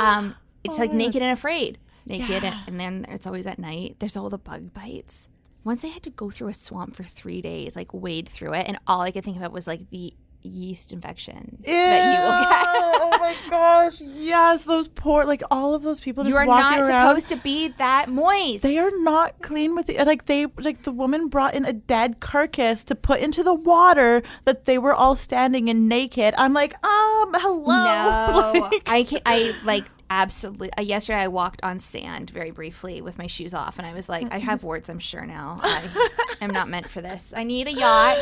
[0.00, 1.78] Um, it's like naked and afraid.
[2.04, 3.96] Naked, and, and then it's always at night.
[4.00, 5.28] There's all the bug bites.
[5.64, 8.66] Once I had to go through a swamp for three days, like wade through it,
[8.68, 10.12] and all I could think about was like the
[10.44, 12.66] yeast infection that you will get.
[12.66, 16.44] oh my my gosh, yes, those poor, like all of those people just You are
[16.46, 17.08] not around.
[17.08, 18.64] supposed to be that moist.
[18.64, 20.04] They are not clean with it.
[20.04, 24.22] Like they, like the woman brought in a dead carcass to put into the water
[24.44, 26.34] that they were all standing in naked.
[26.36, 27.62] I'm like, um, hello.
[28.52, 29.22] No, Like- I can't.
[29.24, 29.84] I like
[30.20, 30.70] absolutely.
[30.78, 34.08] Uh, yesterday, I walked on sand very briefly with my shoes off, and I was
[34.08, 34.88] like, I have warts.
[34.88, 35.58] I'm sure now.
[35.62, 36.08] I
[36.40, 37.32] am not meant for this.
[37.36, 38.18] I need a yacht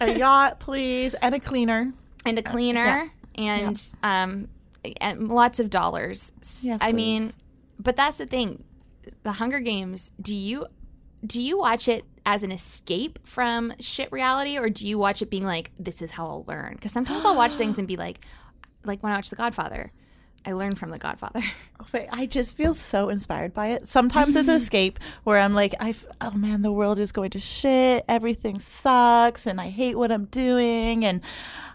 [0.00, 1.92] a yacht, please, and a cleaner.
[2.26, 4.48] and a cleaner and um
[5.00, 6.32] and lots of dollars.
[6.62, 7.30] Yes, I mean,
[7.78, 8.64] but that's the thing.
[9.22, 10.12] The Hunger Games.
[10.20, 10.66] Do you
[11.26, 15.30] do you watch it as an escape from shit reality, or do you watch it
[15.30, 16.74] being like, this is how I'll learn?
[16.74, 18.24] Because sometimes I'll watch things and be like,
[18.84, 19.90] like when I watch The Godfather,
[20.48, 21.42] I learned from The Godfather.
[21.92, 23.86] But I just feel so inspired by it.
[23.86, 27.38] Sometimes it's an escape where I'm like, I, oh man, the world is going to
[27.38, 28.04] shit.
[28.08, 31.22] Everything sucks, and I hate what I'm doing, and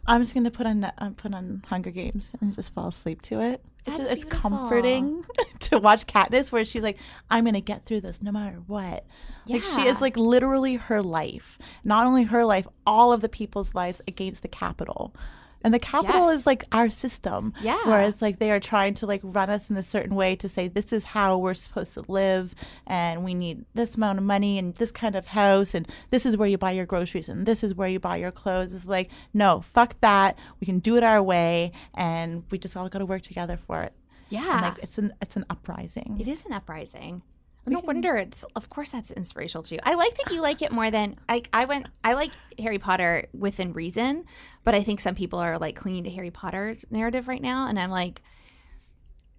[0.06, 3.42] I'm just gonna put on uh, put on Hunger Games and just fall asleep to
[3.42, 3.64] it.
[3.86, 5.24] It's, just, it's comforting
[5.62, 7.00] to watch Katniss, where she's like,
[7.32, 9.06] I'm gonna get through this no matter what.
[9.48, 13.74] Like she is like literally her life, not only her life, all of the people's
[13.74, 15.16] lives against the Capitol.
[15.64, 16.40] And the capital Yes.
[16.40, 17.54] is like our system.
[17.62, 17.78] Yeah.
[17.88, 20.50] Where it's like they are trying to like run us in a certain way to
[20.50, 22.54] say this is how we're supposed to live
[22.86, 26.36] and we need this amount of money and this kind of house and this is
[26.36, 28.74] where you buy your groceries and this is where you buy your clothes.
[28.74, 30.38] It's like, no, fuck that.
[30.60, 33.94] We can do it our way and we just all gotta work together for it.
[34.30, 34.52] Yeah.
[34.54, 36.18] And like it's an it's an uprising.
[36.20, 37.22] It is an uprising.
[37.66, 38.44] No wonder it's.
[38.56, 39.80] Of course, that's inspirational to you.
[39.84, 41.44] I like that you like it more than I.
[41.54, 41.88] I went.
[42.04, 44.26] I like Harry Potter within reason,
[44.64, 47.80] but I think some people are like clinging to Harry Potter's narrative right now, and
[47.80, 48.22] I'm like,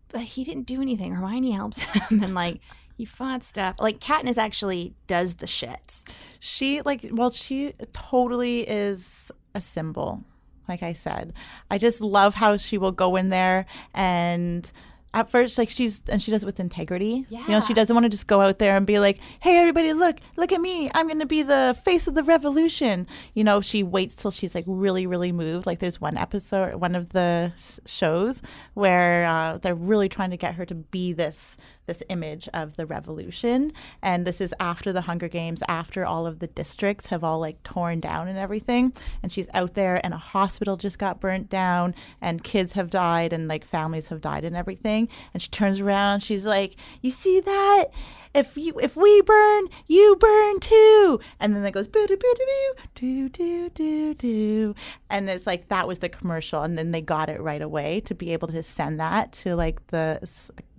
[0.09, 1.13] but he didn't do anything.
[1.15, 2.61] Hermione helps him, and like
[2.97, 3.77] he fought stuff.
[3.79, 6.03] Like Katniss actually does the shit.
[6.41, 10.25] she like well she totally is a symbol
[10.69, 11.33] like i said
[11.71, 14.73] i just love how she will go in there and
[15.15, 17.25] at first like she's and she does it with integrity.
[17.31, 17.41] Yeah.
[17.41, 19.95] you know she doesn't want to just go out there and be like hey everybody
[19.95, 20.91] look look at me.
[20.95, 23.07] I'm gonna be the face of the revolution.
[23.33, 25.67] You know she waits till she's like really really moved.
[25.67, 28.43] Like there's one episode one of the shows
[28.75, 32.87] where uh, they're really trying to get her to be this this image of the
[32.87, 33.73] revolution.
[34.03, 37.63] And this is after the hunger games after all of the districts have all like
[37.63, 38.93] torn down and everything.
[39.23, 43.33] And she's out there and a hospital just got burnt down and kids have died
[43.33, 47.41] and like families have died and everything and she turns around she's like you see
[47.41, 47.87] that
[48.35, 52.35] if you if we burn you burn too and then it goes boo doo boo
[52.37, 54.75] doo doo doo doo doo
[55.09, 58.15] and it's like that was the commercial and then they got it right away to
[58.15, 60.19] be able to send that to like the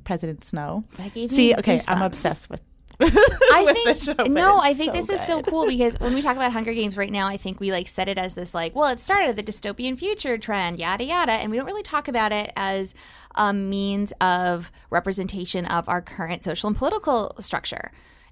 [0.06, 0.86] President Snow.
[1.28, 2.62] See, okay, I'm obsessed with.
[3.02, 6.54] I think no, I think so this is so cool because when we talk about
[6.54, 9.00] Hunger Games right now, I think we like set it as this like, well, it
[9.00, 12.94] started the dystopian future trend, yada yada, and we don't really talk about it as
[13.36, 17.92] a means of representation of our current social and political structure.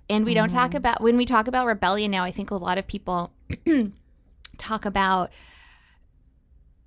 [0.10, 2.78] And we don't talk about when we talk about rebellion now, I think a lot
[2.78, 3.34] of people
[4.58, 5.32] talk about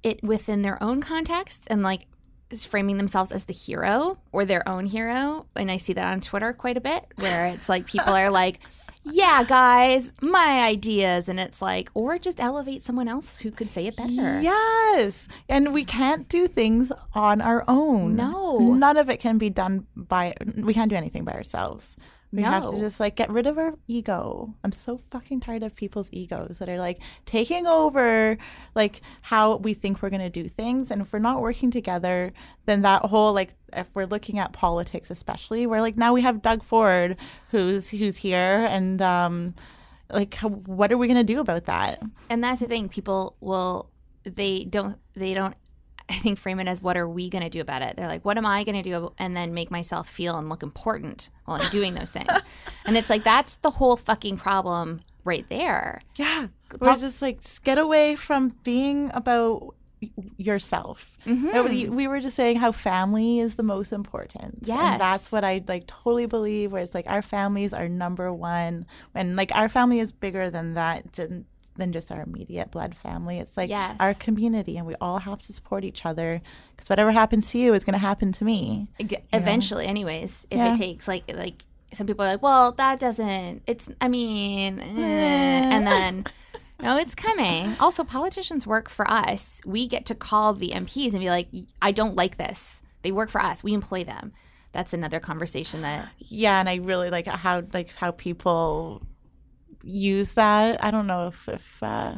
[0.03, 2.07] it within their own contexts and like
[2.51, 5.47] is framing themselves as the hero or their own hero.
[5.57, 8.61] And I see that on Twitter quite a bit where it's like people are like,
[9.05, 11.29] yeah, guys, my ideas.
[11.29, 14.41] And it's like, or just elevate someone else who could say it better.
[14.41, 18.17] Yes, and we can't do things on our own.
[18.17, 18.59] No.
[18.75, 20.35] none of it can be done by.
[20.57, 21.97] We can't do anything by ourselves.
[22.37, 24.55] We have to just like get rid of our ego.
[24.63, 28.39] I'm so fucking tired of people's egos that are like taking over
[28.75, 30.91] like how we think we're gonna do things.
[30.91, 32.33] And if we're not working together,
[32.67, 36.43] then that whole like if we're looking at politics especially, where like now we have
[36.43, 37.17] Doug Ford
[37.51, 39.55] who's who's here and um
[40.11, 42.01] like how- what are we gonna do about that?
[42.31, 42.89] And that's the thing.
[42.89, 43.91] People will,
[44.23, 45.57] they don't, they don't,
[46.09, 47.97] I think, frame it as what are we going to do about it?
[47.97, 49.13] They're like, what am I going to do?
[49.19, 52.31] And then make myself feel and look important while I'm doing those things.
[52.85, 56.01] and it's like, that's the whole fucking problem right there.
[56.17, 56.47] Yeah.
[56.81, 59.75] We're just like, get away from being about
[60.37, 61.17] yourself.
[61.27, 61.69] Mm-hmm.
[61.69, 64.61] We, we were just saying how family is the most important.
[64.63, 64.79] Yes.
[64.79, 68.87] And that's what I like totally believe, where it's like our families are number one.
[69.15, 71.19] And like our family is bigger than that.
[71.77, 73.39] Than, just our immediate blood family.
[73.39, 73.97] It's like Yes.
[74.01, 76.41] our community, and we all have to support each other
[76.75, 78.89] because whatever happens to you is going to happen to me.
[79.33, 80.73] Eventually, anyways, if Yeah.
[80.73, 85.69] it takes like, like, some people are like, well, that doesn't, it's, I mean, eh,
[85.71, 86.25] and then,
[86.83, 87.75] no, it's coming.
[87.81, 89.61] Also, politicians work for us.
[89.65, 91.49] We get to call the MPs and be like,
[91.81, 92.83] I don't like this.
[93.03, 93.63] They work for us.
[93.63, 94.33] We employ them.
[94.73, 99.01] That's another conversation that yeah and i really like how like how people
[99.87, 102.15] use that i don't know if if uh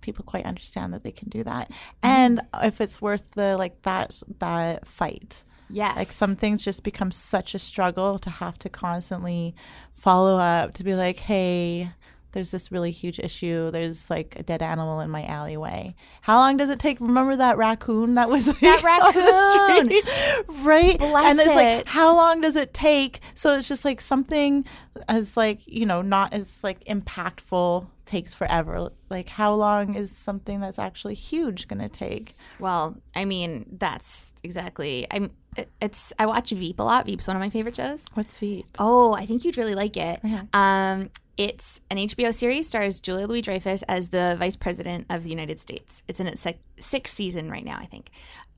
[0.00, 1.70] people quite understand that they can do that,
[2.02, 5.44] and if it's worth the like that that fight.
[5.70, 5.96] Yes.
[5.96, 9.54] Like some things just become such a struggle to have to constantly
[9.90, 11.90] follow up to be like, hey,
[12.34, 13.70] there's this really huge issue.
[13.70, 15.94] There's like a dead animal in my alleyway.
[16.20, 17.00] How long does it take?
[17.00, 20.02] Remember that raccoon that was like, That on the raccoon!
[20.02, 20.64] street?
[20.66, 20.98] right?
[20.98, 21.54] Bless and it's it.
[21.54, 23.20] like, how long does it take?
[23.34, 24.66] So it's just like something
[25.08, 28.90] as like you know not as like impactful takes forever.
[29.10, 32.34] Like how long is something that's actually huge gonna take?
[32.58, 35.06] Well, I mean, that's exactly.
[35.10, 35.30] I'm.
[35.56, 36.12] It- It's.
[36.18, 37.06] I watch Veep a lot.
[37.06, 38.04] Veep's one of my favorite shows.
[38.14, 38.66] What's Veep?
[38.78, 40.20] Oh, I think you'd really like it.
[40.52, 42.68] Um, it's an HBO series.
[42.68, 46.02] Stars Julia Louis Dreyfus as the Vice President of the United States.
[46.06, 48.10] It's in its sec- sixth season right now, I think.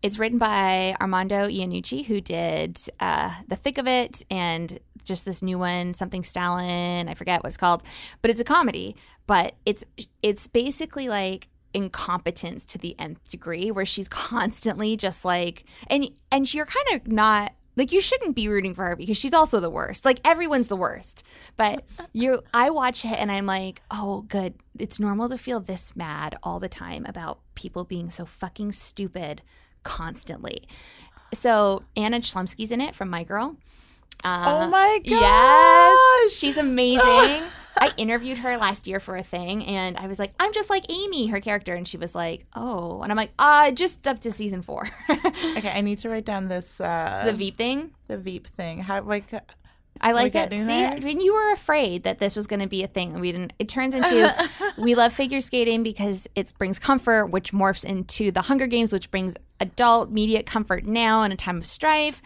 [0.03, 5.41] It's written by Armando Iannucci, who did uh, The Thick of It and just this
[5.43, 7.09] new one, something Stalin.
[7.09, 7.83] I forget what it's called,
[8.21, 8.95] but it's a comedy.
[9.27, 9.83] But it's
[10.23, 16.53] it's basically like incompetence to the nth degree, where she's constantly just like, and and
[16.53, 19.71] you're kind of not like you shouldn't be rooting for her because she's also the
[19.71, 20.05] worst.
[20.05, 21.23] Like everyone's the worst.
[21.57, 24.55] But you I watch it and I'm like, "Oh, good.
[24.79, 29.43] It's normal to feel this mad all the time about people being so fucking stupid
[29.83, 30.67] constantly."
[31.35, 33.57] So, Anna Chlumsky's in it from My Girl.
[34.25, 36.25] Uh, oh my god!
[36.25, 37.47] Yes, she's amazing.
[37.79, 40.91] I interviewed her last year for a thing, and I was like, "I'm just like
[40.91, 44.31] Amy, her character," and she was like, "Oh," and I'm like, "Uh, just up to
[44.31, 48.47] season four, Okay, I need to write down this uh the Veep thing." the Veep
[48.47, 48.81] thing.
[48.81, 49.33] How like
[50.01, 50.53] I like it.
[50.53, 50.99] See, there?
[51.01, 53.53] when you were afraid that this was going to be a thing, and we didn't.
[53.59, 54.35] It turns into
[54.79, 59.11] we love figure skating because it brings comfort, which morphs into the Hunger Games, which
[59.11, 62.21] brings adult media comfort now in a time of strife,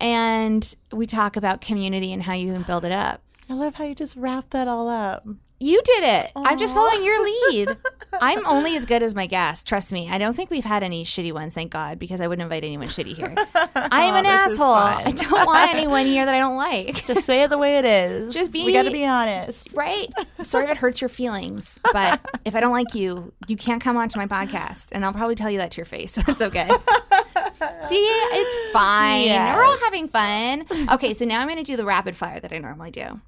[0.00, 3.22] and we talk about community and how you can build it up.
[3.48, 5.24] I love how you just wrap that all up.
[5.58, 6.32] You did it.
[6.36, 7.68] I'm just following your lead.
[8.20, 9.64] I'm only as good as my guests.
[9.64, 10.06] Trust me.
[10.10, 12.86] I don't think we've had any shitty ones, thank God, because I wouldn't invite anyone
[12.86, 13.34] shitty here.
[13.54, 14.66] I'm oh, an asshole.
[14.66, 17.06] I don't want anyone here that I don't like.
[17.06, 18.34] Just say it the way it is.
[18.34, 19.72] Just We got to be- be honest.
[19.72, 20.08] Right.
[20.42, 23.96] Sorry if it hurts your feelings, but if I don't like you, you can't come
[23.96, 26.12] onto my podcast, and I'll probably tell you that to your face.
[26.12, 26.68] So it's okay.
[27.80, 29.28] See, it's fine.
[29.28, 30.66] We're all having fun.
[30.90, 33.20] Okay, so now I'm going to do the rapid fire that I normally do.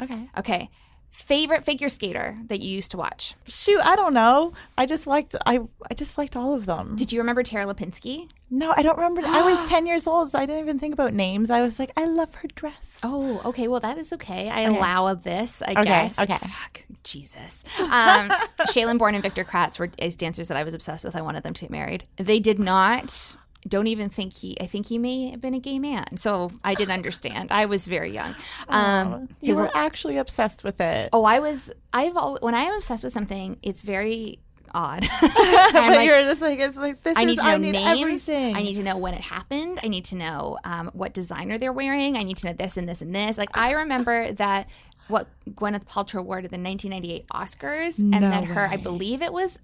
[0.00, 0.28] Okay.
[0.38, 0.70] Okay.
[1.10, 3.36] Favorite figure skater that you used to watch?
[3.46, 4.52] Shoot, I don't know.
[4.76, 6.96] I just liked I I just liked all of them.
[6.96, 8.28] Did you remember Tara Lipinski?
[8.50, 9.22] No, I don't remember.
[9.24, 11.50] I was 10 years old, so I didn't even think about names.
[11.50, 12.98] I was like, I love her dress.
[13.04, 13.68] Oh, okay.
[13.68, 14.50] Well, that is okay.
[14.50, 16.18] I allow this, I Okay, guess.
[16.18, 16.36] okay.
[16.38, 17.62] Fuck, Jesus.
[17.80, 17.88] Um,
[18.68, 21.14] Shae-Lynn Bourne and Victor Kraatz were dancers that I was obsessed with.
[21.16, 22.04] I wanted them to get married.
[22.16, 23.36] They did not.
[23.66, 24.56] Don't even think he.
[24.60, 26.16] I think he may have been a gay man.
[26.16, 27.50] So I didn't understand.
[27.50, 28.34] I was very young.
[28.68, 31.08] Um, you were actually obsessed with it.
[31.12, 31.72] oh, I was.
[31.92, 34.38] I've al- when I am obsessed with something, it's very
[34.74, 35.06] odd.
[35.20, 37.72] But like, you're just like, it's like, this I is, need to know I need
[37.72, 38.00] names.
[38.00, 38.56] everything.
[38.56, 39.80] I need to know when it happened.
[39.82, 42.16] I need to know um, what designer they're wearing.
[42.16, 43.38] I need to know this and this and this.
[43.38, 44.68] Like I remember that
[45.08, 49.32] what Gwyneth Paltrow wore to the 1998 Oscars, and No that her, I believe it
[49.32, 49.58] was.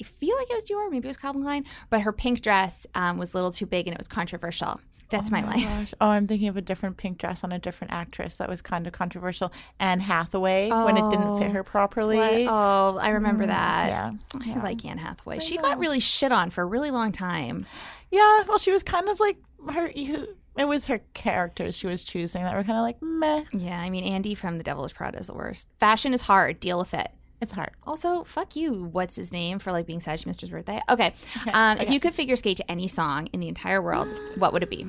[0.00, 2.86] I feel like it was Dior, maybe it was Calvin Klein, but her pink dress
[2.94, 4.80] um, was a little too big and it was controversial.
[5.10, 5.62] That's my life.
[5.62, 5.94] Gosh.
[6.00, 8.86] Oh, I'm thinking of a different pink dress on a different actress that was kind
[8.86, 9.52] of controversial.
[9.78, 12.16] Anne Hathaway when it didn't fit her properly.
[12.16, 12.46] What?
[12.48, 13.88] Oh, I remember that.
[13.88, 14.54] yeah.
[14.54, 15.38] I like Anne Hathaway.
[15.40, 17.64] She got really shit on for a really long time.
[18.10, 19.36] Yeah, well, she was kind of like
[19.72, 19.90] her.
[19.90, 23.44] You, it was her characters she was choosing that were kind of like meh.
[23.52, 25.68] Yeah, I mean, Andy from The Devil is Prada is the worst.
[25.78, 26.60] Fashion is hard.
[26.60, 27.08] Deal with it.
[27.44, 27.72] It's hard.
[27.86, 28.72] Also, fuck you.
[28.86, 30.80] What's his name for like being Sage Mister's birthday?
[30.90, 31.12] Okay.
[31.52, 34.62] Um, If you could figure skate to any song in the entire world, what would
[34.62, 34.86] it be?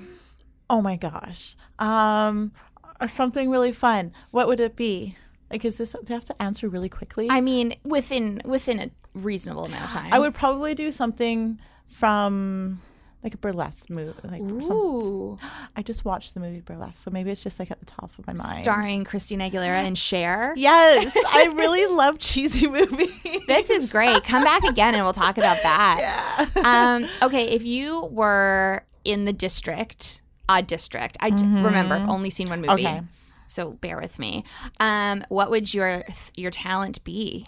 [0.69, 1.57] Oh my gosh.
[1.79, 2.53] Um,
[3.01, 4.13] or something really fun.
[4.31, 5.17] What would it be?
[5.51, 5.93] Like, is this?
[6.05, 7.27] Do I have to answer really quickly?
[7.29, 10.13] I mean, within within a reasonable amount of time.
[10.13, 12.79] I would probably do something from
[13.25, 14.13] like a burlesque movie.
[14.23, 15.37] Like Ooh.
[15.75, 18.27] I just watched the movie Burlesque, so maybe it's just like at the top of
[18.27, 18.63] my mind.
[18.63, 20.53] Starring Christina Aguilera and Cher.
[20.65, 23.21] Yes, I really love cheesy movies.
[23.47, 24.23] This is great.
[24.23, 26.51] Come back again and we'll talk about that.
[26.65, 32.29] Um, okay, if you were in the district, a district, I d- remember I've only
[32.29, 32.83] seen one movie.
[32.83, 32.97] Mm-hmm.
[32.97, 33.05] Okay.
[33.47, 34.43] So bear with me.
[34.79, 36.03] Um, what would your
[36.35, 37.45] your talent be?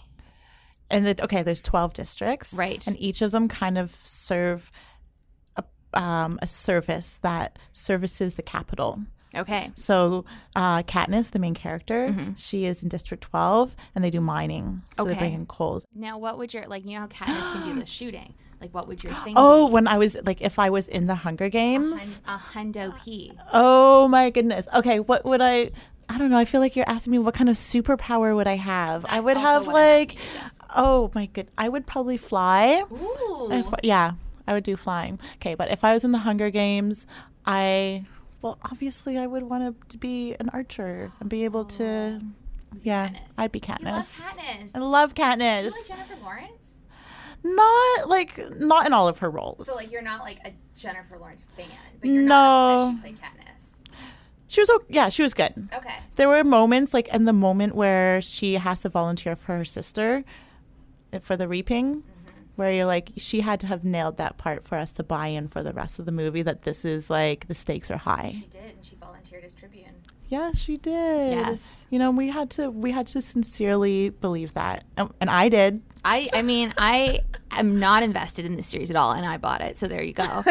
[0.90, 2.86] and the, okay, there's 12 districts, Right.
[2.86, 4.70] And each of them kind of serve
[5.94, 9.00] um, a service that services the capital.
[9.36, 9.70] Okay.
[9.74, 10.24] So
[10.56, 14.82] uh, Katniss, the main character, she is in District 12, and they do mining.
[14.96, 15.18] So they Okay.
[15.18, 15.86] bring in coals.
[15.94, 16.84] Now, what would your like?
[16.86, 18.34] You know how Katniss can do the shooting.
[18.60, 19.34] Like, what would your thing?
[19.36, 21.48] Oh, when I was like, if I was in the Hunger?
[21.48, 22.20] Games.
[22.26, 23.30] a hundo p.
[23.52, 24.66] Oh my goodness.
[24.74, 25.70] Okay, what would I?
[26.08, 26.38] I don't know.
[26.38, 29.04] I feel like you're asking me what kind of superpower would I have.
[29.08, 30.16] I would have like.
[30.74, 31.48] Oh my good.
[31.58, 32.82] I would probably fly.
[32.90, 33.48] Ooh.
[33.52, 34.12] If, yeah,
[34.48, 35.20] I would do flying.
[35.36, 37.06] Okay, but if I was in the Hunger Games,
[37.46, 38.04] I
[38.42, 42.20] well, obviously I would want to be an archer and be able to.
[42.82, 43.34] Yeah, Katniss.
[43.38, 44.20] I'd be You love Katniss.
[44.22, 44.70] Katniss.
[44.74, 45.72] I love You Katniss.
[45.88, 46.78] like Jennifer Lawrence?
[47.44, 49.66] not like not in all of her roles.
[49.66, 51.66] So like you're not like a Jennifer Lawrence fan,
[52.00, 52.26] but you're No.
[52.28, 53.74] not upset she played Katniss.
[54.48, 54.86] she was okay.
[54.88, 55.68] Yeah, she was good.
[55.72, 55.94] Okay.
[56.16, 60.24] There were moments like in the moment where she has to volunteer for her sister
[61.12, 62.02] uh, for the reaping.
[62.58, 65.46] Where you're like, she had to have nailed that part for us to buy in
[65.46, 66.42] for the rest of the movie.
[66.42, 68.34] That this is like the stakes are high.
[68.34, 69.94] She did, and she volunteered as Tribune.
[70.28, 71.32] Yes, she did.
[71.32, 71.86] Yes.
[71.88, 75.82] You know, we had to we had to sincerely believe that, and, and I did.
[76.04, 79.62] I I mean I am not invested in this series at all, and I bought
[79.62, 79.78] it.
[79.78, 80.42] So there you go.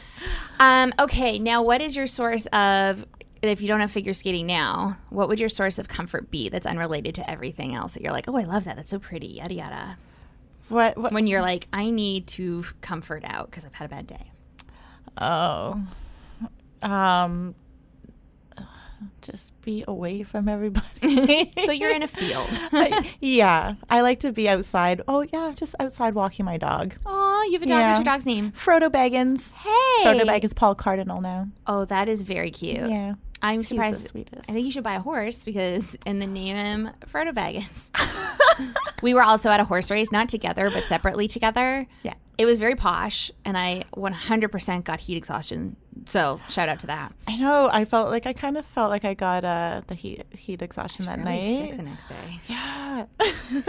[0.60, 0.92] um.
[0.98, 1.38] Okay.
[1.38, 3.06] Now, what is your source of?
[3.42, 6.66] If you don't have figure skating now, what would your source of comfort be that's
[6.66, 8.76] unrelated to everything else that you're like, oh, I love that.
[8.76, 9.26] That's so pretty.
[9.26, 9.98] Yada yada.
[10.68, 10.96] What?
[10.96, 14.30] what When you're like, I need to comfort out because I've had a bad day.
[15.18, 15.82] oh,
[16.82, 17.54] um,
[19.22, 21.50] just be away from everybody.
[21.64, 22.48] So you're in a field.
[23.20, 25.00] yeah, I like to be outside.
[25.08, 26.94] Oh yeah, just outside walking my dog.
[27.06, 27.78] Oh, you have a dog.
[27.78, 27.88] Yeah.
[27.88, 28.52] What's your dog's name?
[28.52, 29.52] Frodo Baggins.
[29.52, 30.04] Hey.
[30.04, 31.48] Frodo Baggins, Paul Cardinal now.
[31.66, 32.76] Oh, that is very cute.
[32.88, 33.14] Yeah.
[33.40, 34.08] I'm the surprised.
[34.08, 34.50] sweetest.
[34.50, 37.88] I think you should buy a horse because, and then name him Frodo Baggins.
[39.02, 41.86] we were also at a horse race, not together, but separately together.
[42.02, 42.14] Yeah.
[42.36, 45.76] It was very posh, and I 100% got heat exhaustion.
[46.06, 47.12] So shout out to that.
[47.28, 47.68] I know.
[47.72, 51.04] I felt like I kind of felt like I got uh, the heat heat exhaustion
[51.06, 51.68] that Really night.
[51.68, 52.40] sick the next day.
[52.48, 53.04] Yeah.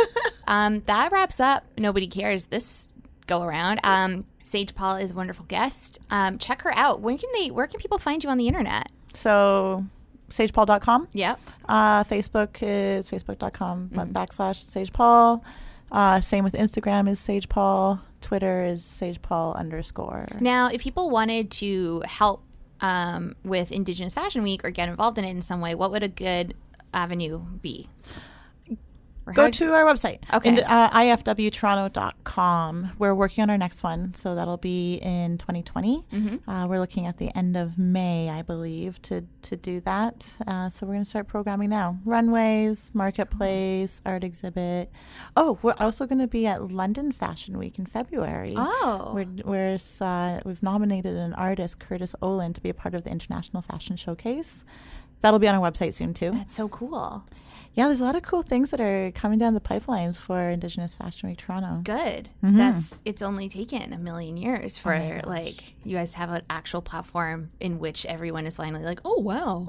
[0.47, 1.63] Um, that wraps up.
[1.75, 2.93] Nobody cares this
[3.25, 3.79] go around.
[3.83, 5.97] Um, Sage Paul is a wonderful guest.
[6.11, 7.01] Um, check her out.
[7.01, 7.49] Where can they?
[7.49, 8.91] Where can people find you on the internet?
[9.15, 9.85] so
[10.29, 11.07] sagepaul.com.
[11.13, 11.35] Yeah.
[11.67, 14.11] Uh, Facebook is facebook.com Mm-hmm.
[14.11, 15.43] backslash sagepaul.
[15.91, 17.99] Uh, same with Instagram is sagepaul.
[18.21, 20.25] Twitter is sagepaul underscore.
[20.39, 22.43] Now, if people wanted to help
[22.81, 26.01] um, with Indigenous Fashion Week or get involved in it in some way, what would
[26.03, 26.55] a good
[26.93, 27.87] avenue be?
[29.33, 30.19] Go to our website.
[30.33, 30.49] Okay.
[30.49, 32.91] And, uh, ifwtoronto.com.
[32.99, 36.05] We're working on our next one, so that'll be in 2020.
[36.11, 36.49] Mm-hmm.
[36.49, 40.35] Uh, we're looking at the end of May, I believe, to to do that.
[40.47, 41.99] Uh, so we're going to start programming now.
[42.03, 44.91] Runways, marketplace, art exhibit.
[45.35, 48.53] Oh, we're also going to be at London Fashion Week in February.
[48.57, 49.11] Oh.
[49.13, 53.11] We're, we're uh, we've nominated an artist, Curtis Olin, to be a part of the
[53.11, 54.65] International Fashion Showcase.
[55.21, 56.31] That'll be on our website soon too.
[56.31, 57.23] That's so cool.
[57.75, 60.93] Yeah, there's a lot of cool things that are coming down the pipelines for Indigenous
[60.93, 61.81] Fashion Week Toronto.
[61.83, 62.29] Good.
[62.43, 62.57] Mm-hmm.
[62.57, 66.41] That's it's only taken a million years for Oh like you guys to have an
[66.49, 69.67] actual platform in which everyone is finally like, oh wow,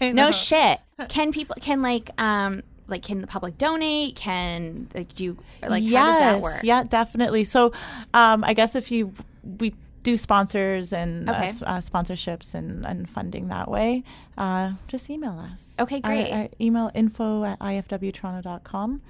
[0.00, 0.78] no shit.
[1.08, 4.16] Can people can like um like can the public donate?
[4.16, 6.60] Can like do you like yes, how does that work?
[6.62, 7.44] yeah, definitely.
[7.44, 7.72] So,
[8.14, 9.12] um, I guess if you
[9.58, 9.74] we
[10.06, 11.48] do sponsors and uh, Okay.
[11.48, 14.04] s- uh, sponsorships and, and funding that way,
[14.38, 15.74] uh, just email us.
[15.80, 16.30] Okay, great.
[16.32, 19.02] Our, email info at ifwtoronto.com.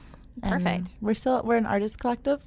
[0.42, 0.98] Perfect.
[1.00, 2.40] We're still we're an artist collective.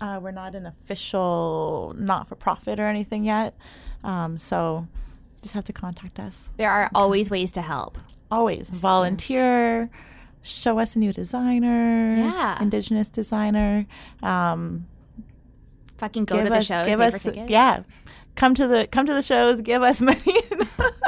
[0.00, 3.54] Uh, we're not an official not for profit or anything yet.
[4.04, 4.86] Um, so
[5.42, 6.50] just have to contact us.
[6.58, 7.96] There are always ways to help.
[8.30, 9.90] Always volunteer.
[10.42, 12.16] Show us a new designer.
[12.16, 12.60] Yeah.
[12.60, 13.86] Indigenous designer.
[14.22, 14.86] Um,
[16.02, 16.84] Fucking go give to the us, show.
[16.84, 17.84] Give pay us, yeah.
[18.34, 19.60] Come to the come to the shows.
[19.60, 20.34] Give us money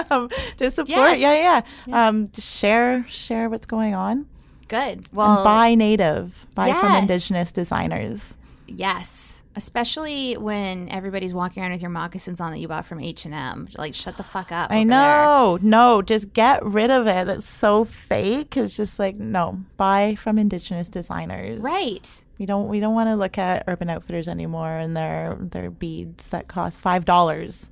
[0.09, 0.29] um,
[0.59, 1.19] to support.
[1.19, 1.19] Yes.
[1.19, 2.09] Yeah, yeah.
[2.09, 4.27] Um, just share share what's going on.
[4.69, 5.13] Good.
[5.13, 6.47] Well, and buy native.
[6.55, 8.39] Buy from Indigenous designers.
[8.67, 9.43] Yes.
[9.57, 13.33] Especially when everybody's walking around with your moccasins on that you bought from H and
[13.33, 13.69] M.
[13.77, 14.71] Like, shut the fuck up.
[14.73, 15.59] I know.
[15.63, 17.27] No, just get rid of it.
[17.27, 18.57] That's so fake.
[18.57, 19.61] It's just like no.
[19.77, 21.63] Buy from Indigenous designers.
[21.63, 22.23] Right.
[22.39, 26.29] We don't we don't want to look at Urban Outfitters anymore and their their beads
[26.29, 27.71] that cost five dollars.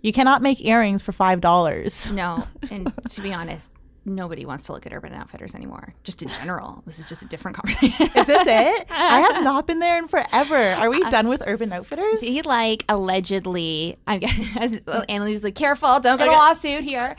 [0.00, 2.10] You cannot make earrings for five dollars.
[2.10, 2.46] No.
[2.70, 3.70] And to be honest,
[4.04, 5.92] nobody wants to look at Urban Outfitters anymore.
[6.04, 6.82] Just in general.
[6.86, 8.10] This is just a different conversation.
[8.16, 8.86] Is this it?
[8.90, 10.56] I have not been there in forever.
[10.56, 12.20] Are we done with Urban Outfitters?
[12.20, 14.20] He like allegedly, I'm
[14.58, 17.16] as Annalise like careful, don't get a lawsuit here.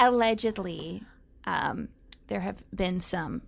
[0.00, 1.02] allegedly,
[1.44, 1.88] um,
[2.28, 3.42] there have been some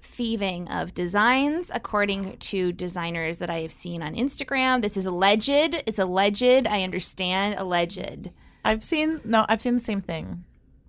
[0.00, 4.82] thieving of designs, according to designers that I have seen on Instagram.
[4.82, 5.48] This is alleged.
[5.86, 6.66] It's alleged.
[6.66, 7.54] I understand.
[7.58, 8.30] Alleged.
[8.64, 10.44] I've seen no, I've seen the same thing.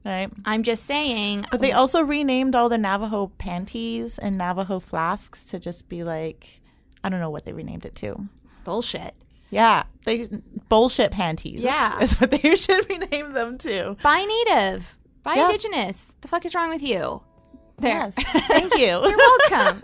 [0.05, 0.29] Right.
[0.45, 1.45] I'm just saying.
[1.51, 6.59] But they also renamed all the Navajo panties and Navajo flasks to just be like
[7.03, 8.27] I don't know what they renamed it to.
[8.63, 9.13] bullshit.
[9.49, 9.83] Yeah.
[10.05, 10.27] They
[10.69, 11.59] bullshit panties.
[11.61, 11.99] Yeah.
[12.01, 13.95] Is what they should rename them to.
[14.01, 14.97] Buy native.
[15.23, 15.45] Buy Yeah.
[15.45, 16.13] indigenous.
[16.21, 17.21] The fuck is wrong with you?
[17.79, 17.91] There.
[17.91, 18.15] Yes.
[18.47, 18.85] Thank you.
[18.85, 19.81] You're welcome.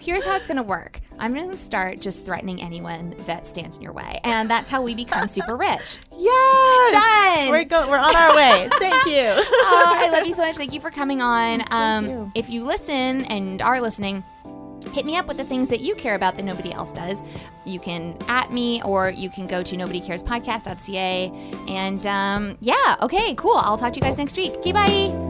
[0.00, 1.00] Here's how it's going to work.
[1.18, 4.82] I'm going to start just threatening anyone that stands in your way, and that's how
[4.82, 5.98] we become super rich.
[6.90, 7.36] Yes.
[7.46, 7.50] Done.
[7.52, 8.68] We're go- We're on our way.
[8.72, 9.22] Thank you.
[9.36, 10.56] oh, I love you so much.
[10.56, 11.62] Thank you for coming on.
[11.70, 12.32] Um, you.
[12.34, 14.24] If you listen and are listening,
[14.92, 17.22] hit me up with the things that you care about that nobody else does.
[17.64, 21.30] You can at me or you can go to nobodycarespodcast.ca.
[21.68, 23.56] And um, yeah, okay, cool.
[23.56, 24.54] I'll talk to you guys next week.
[24.56, 25.29] Okay, bye.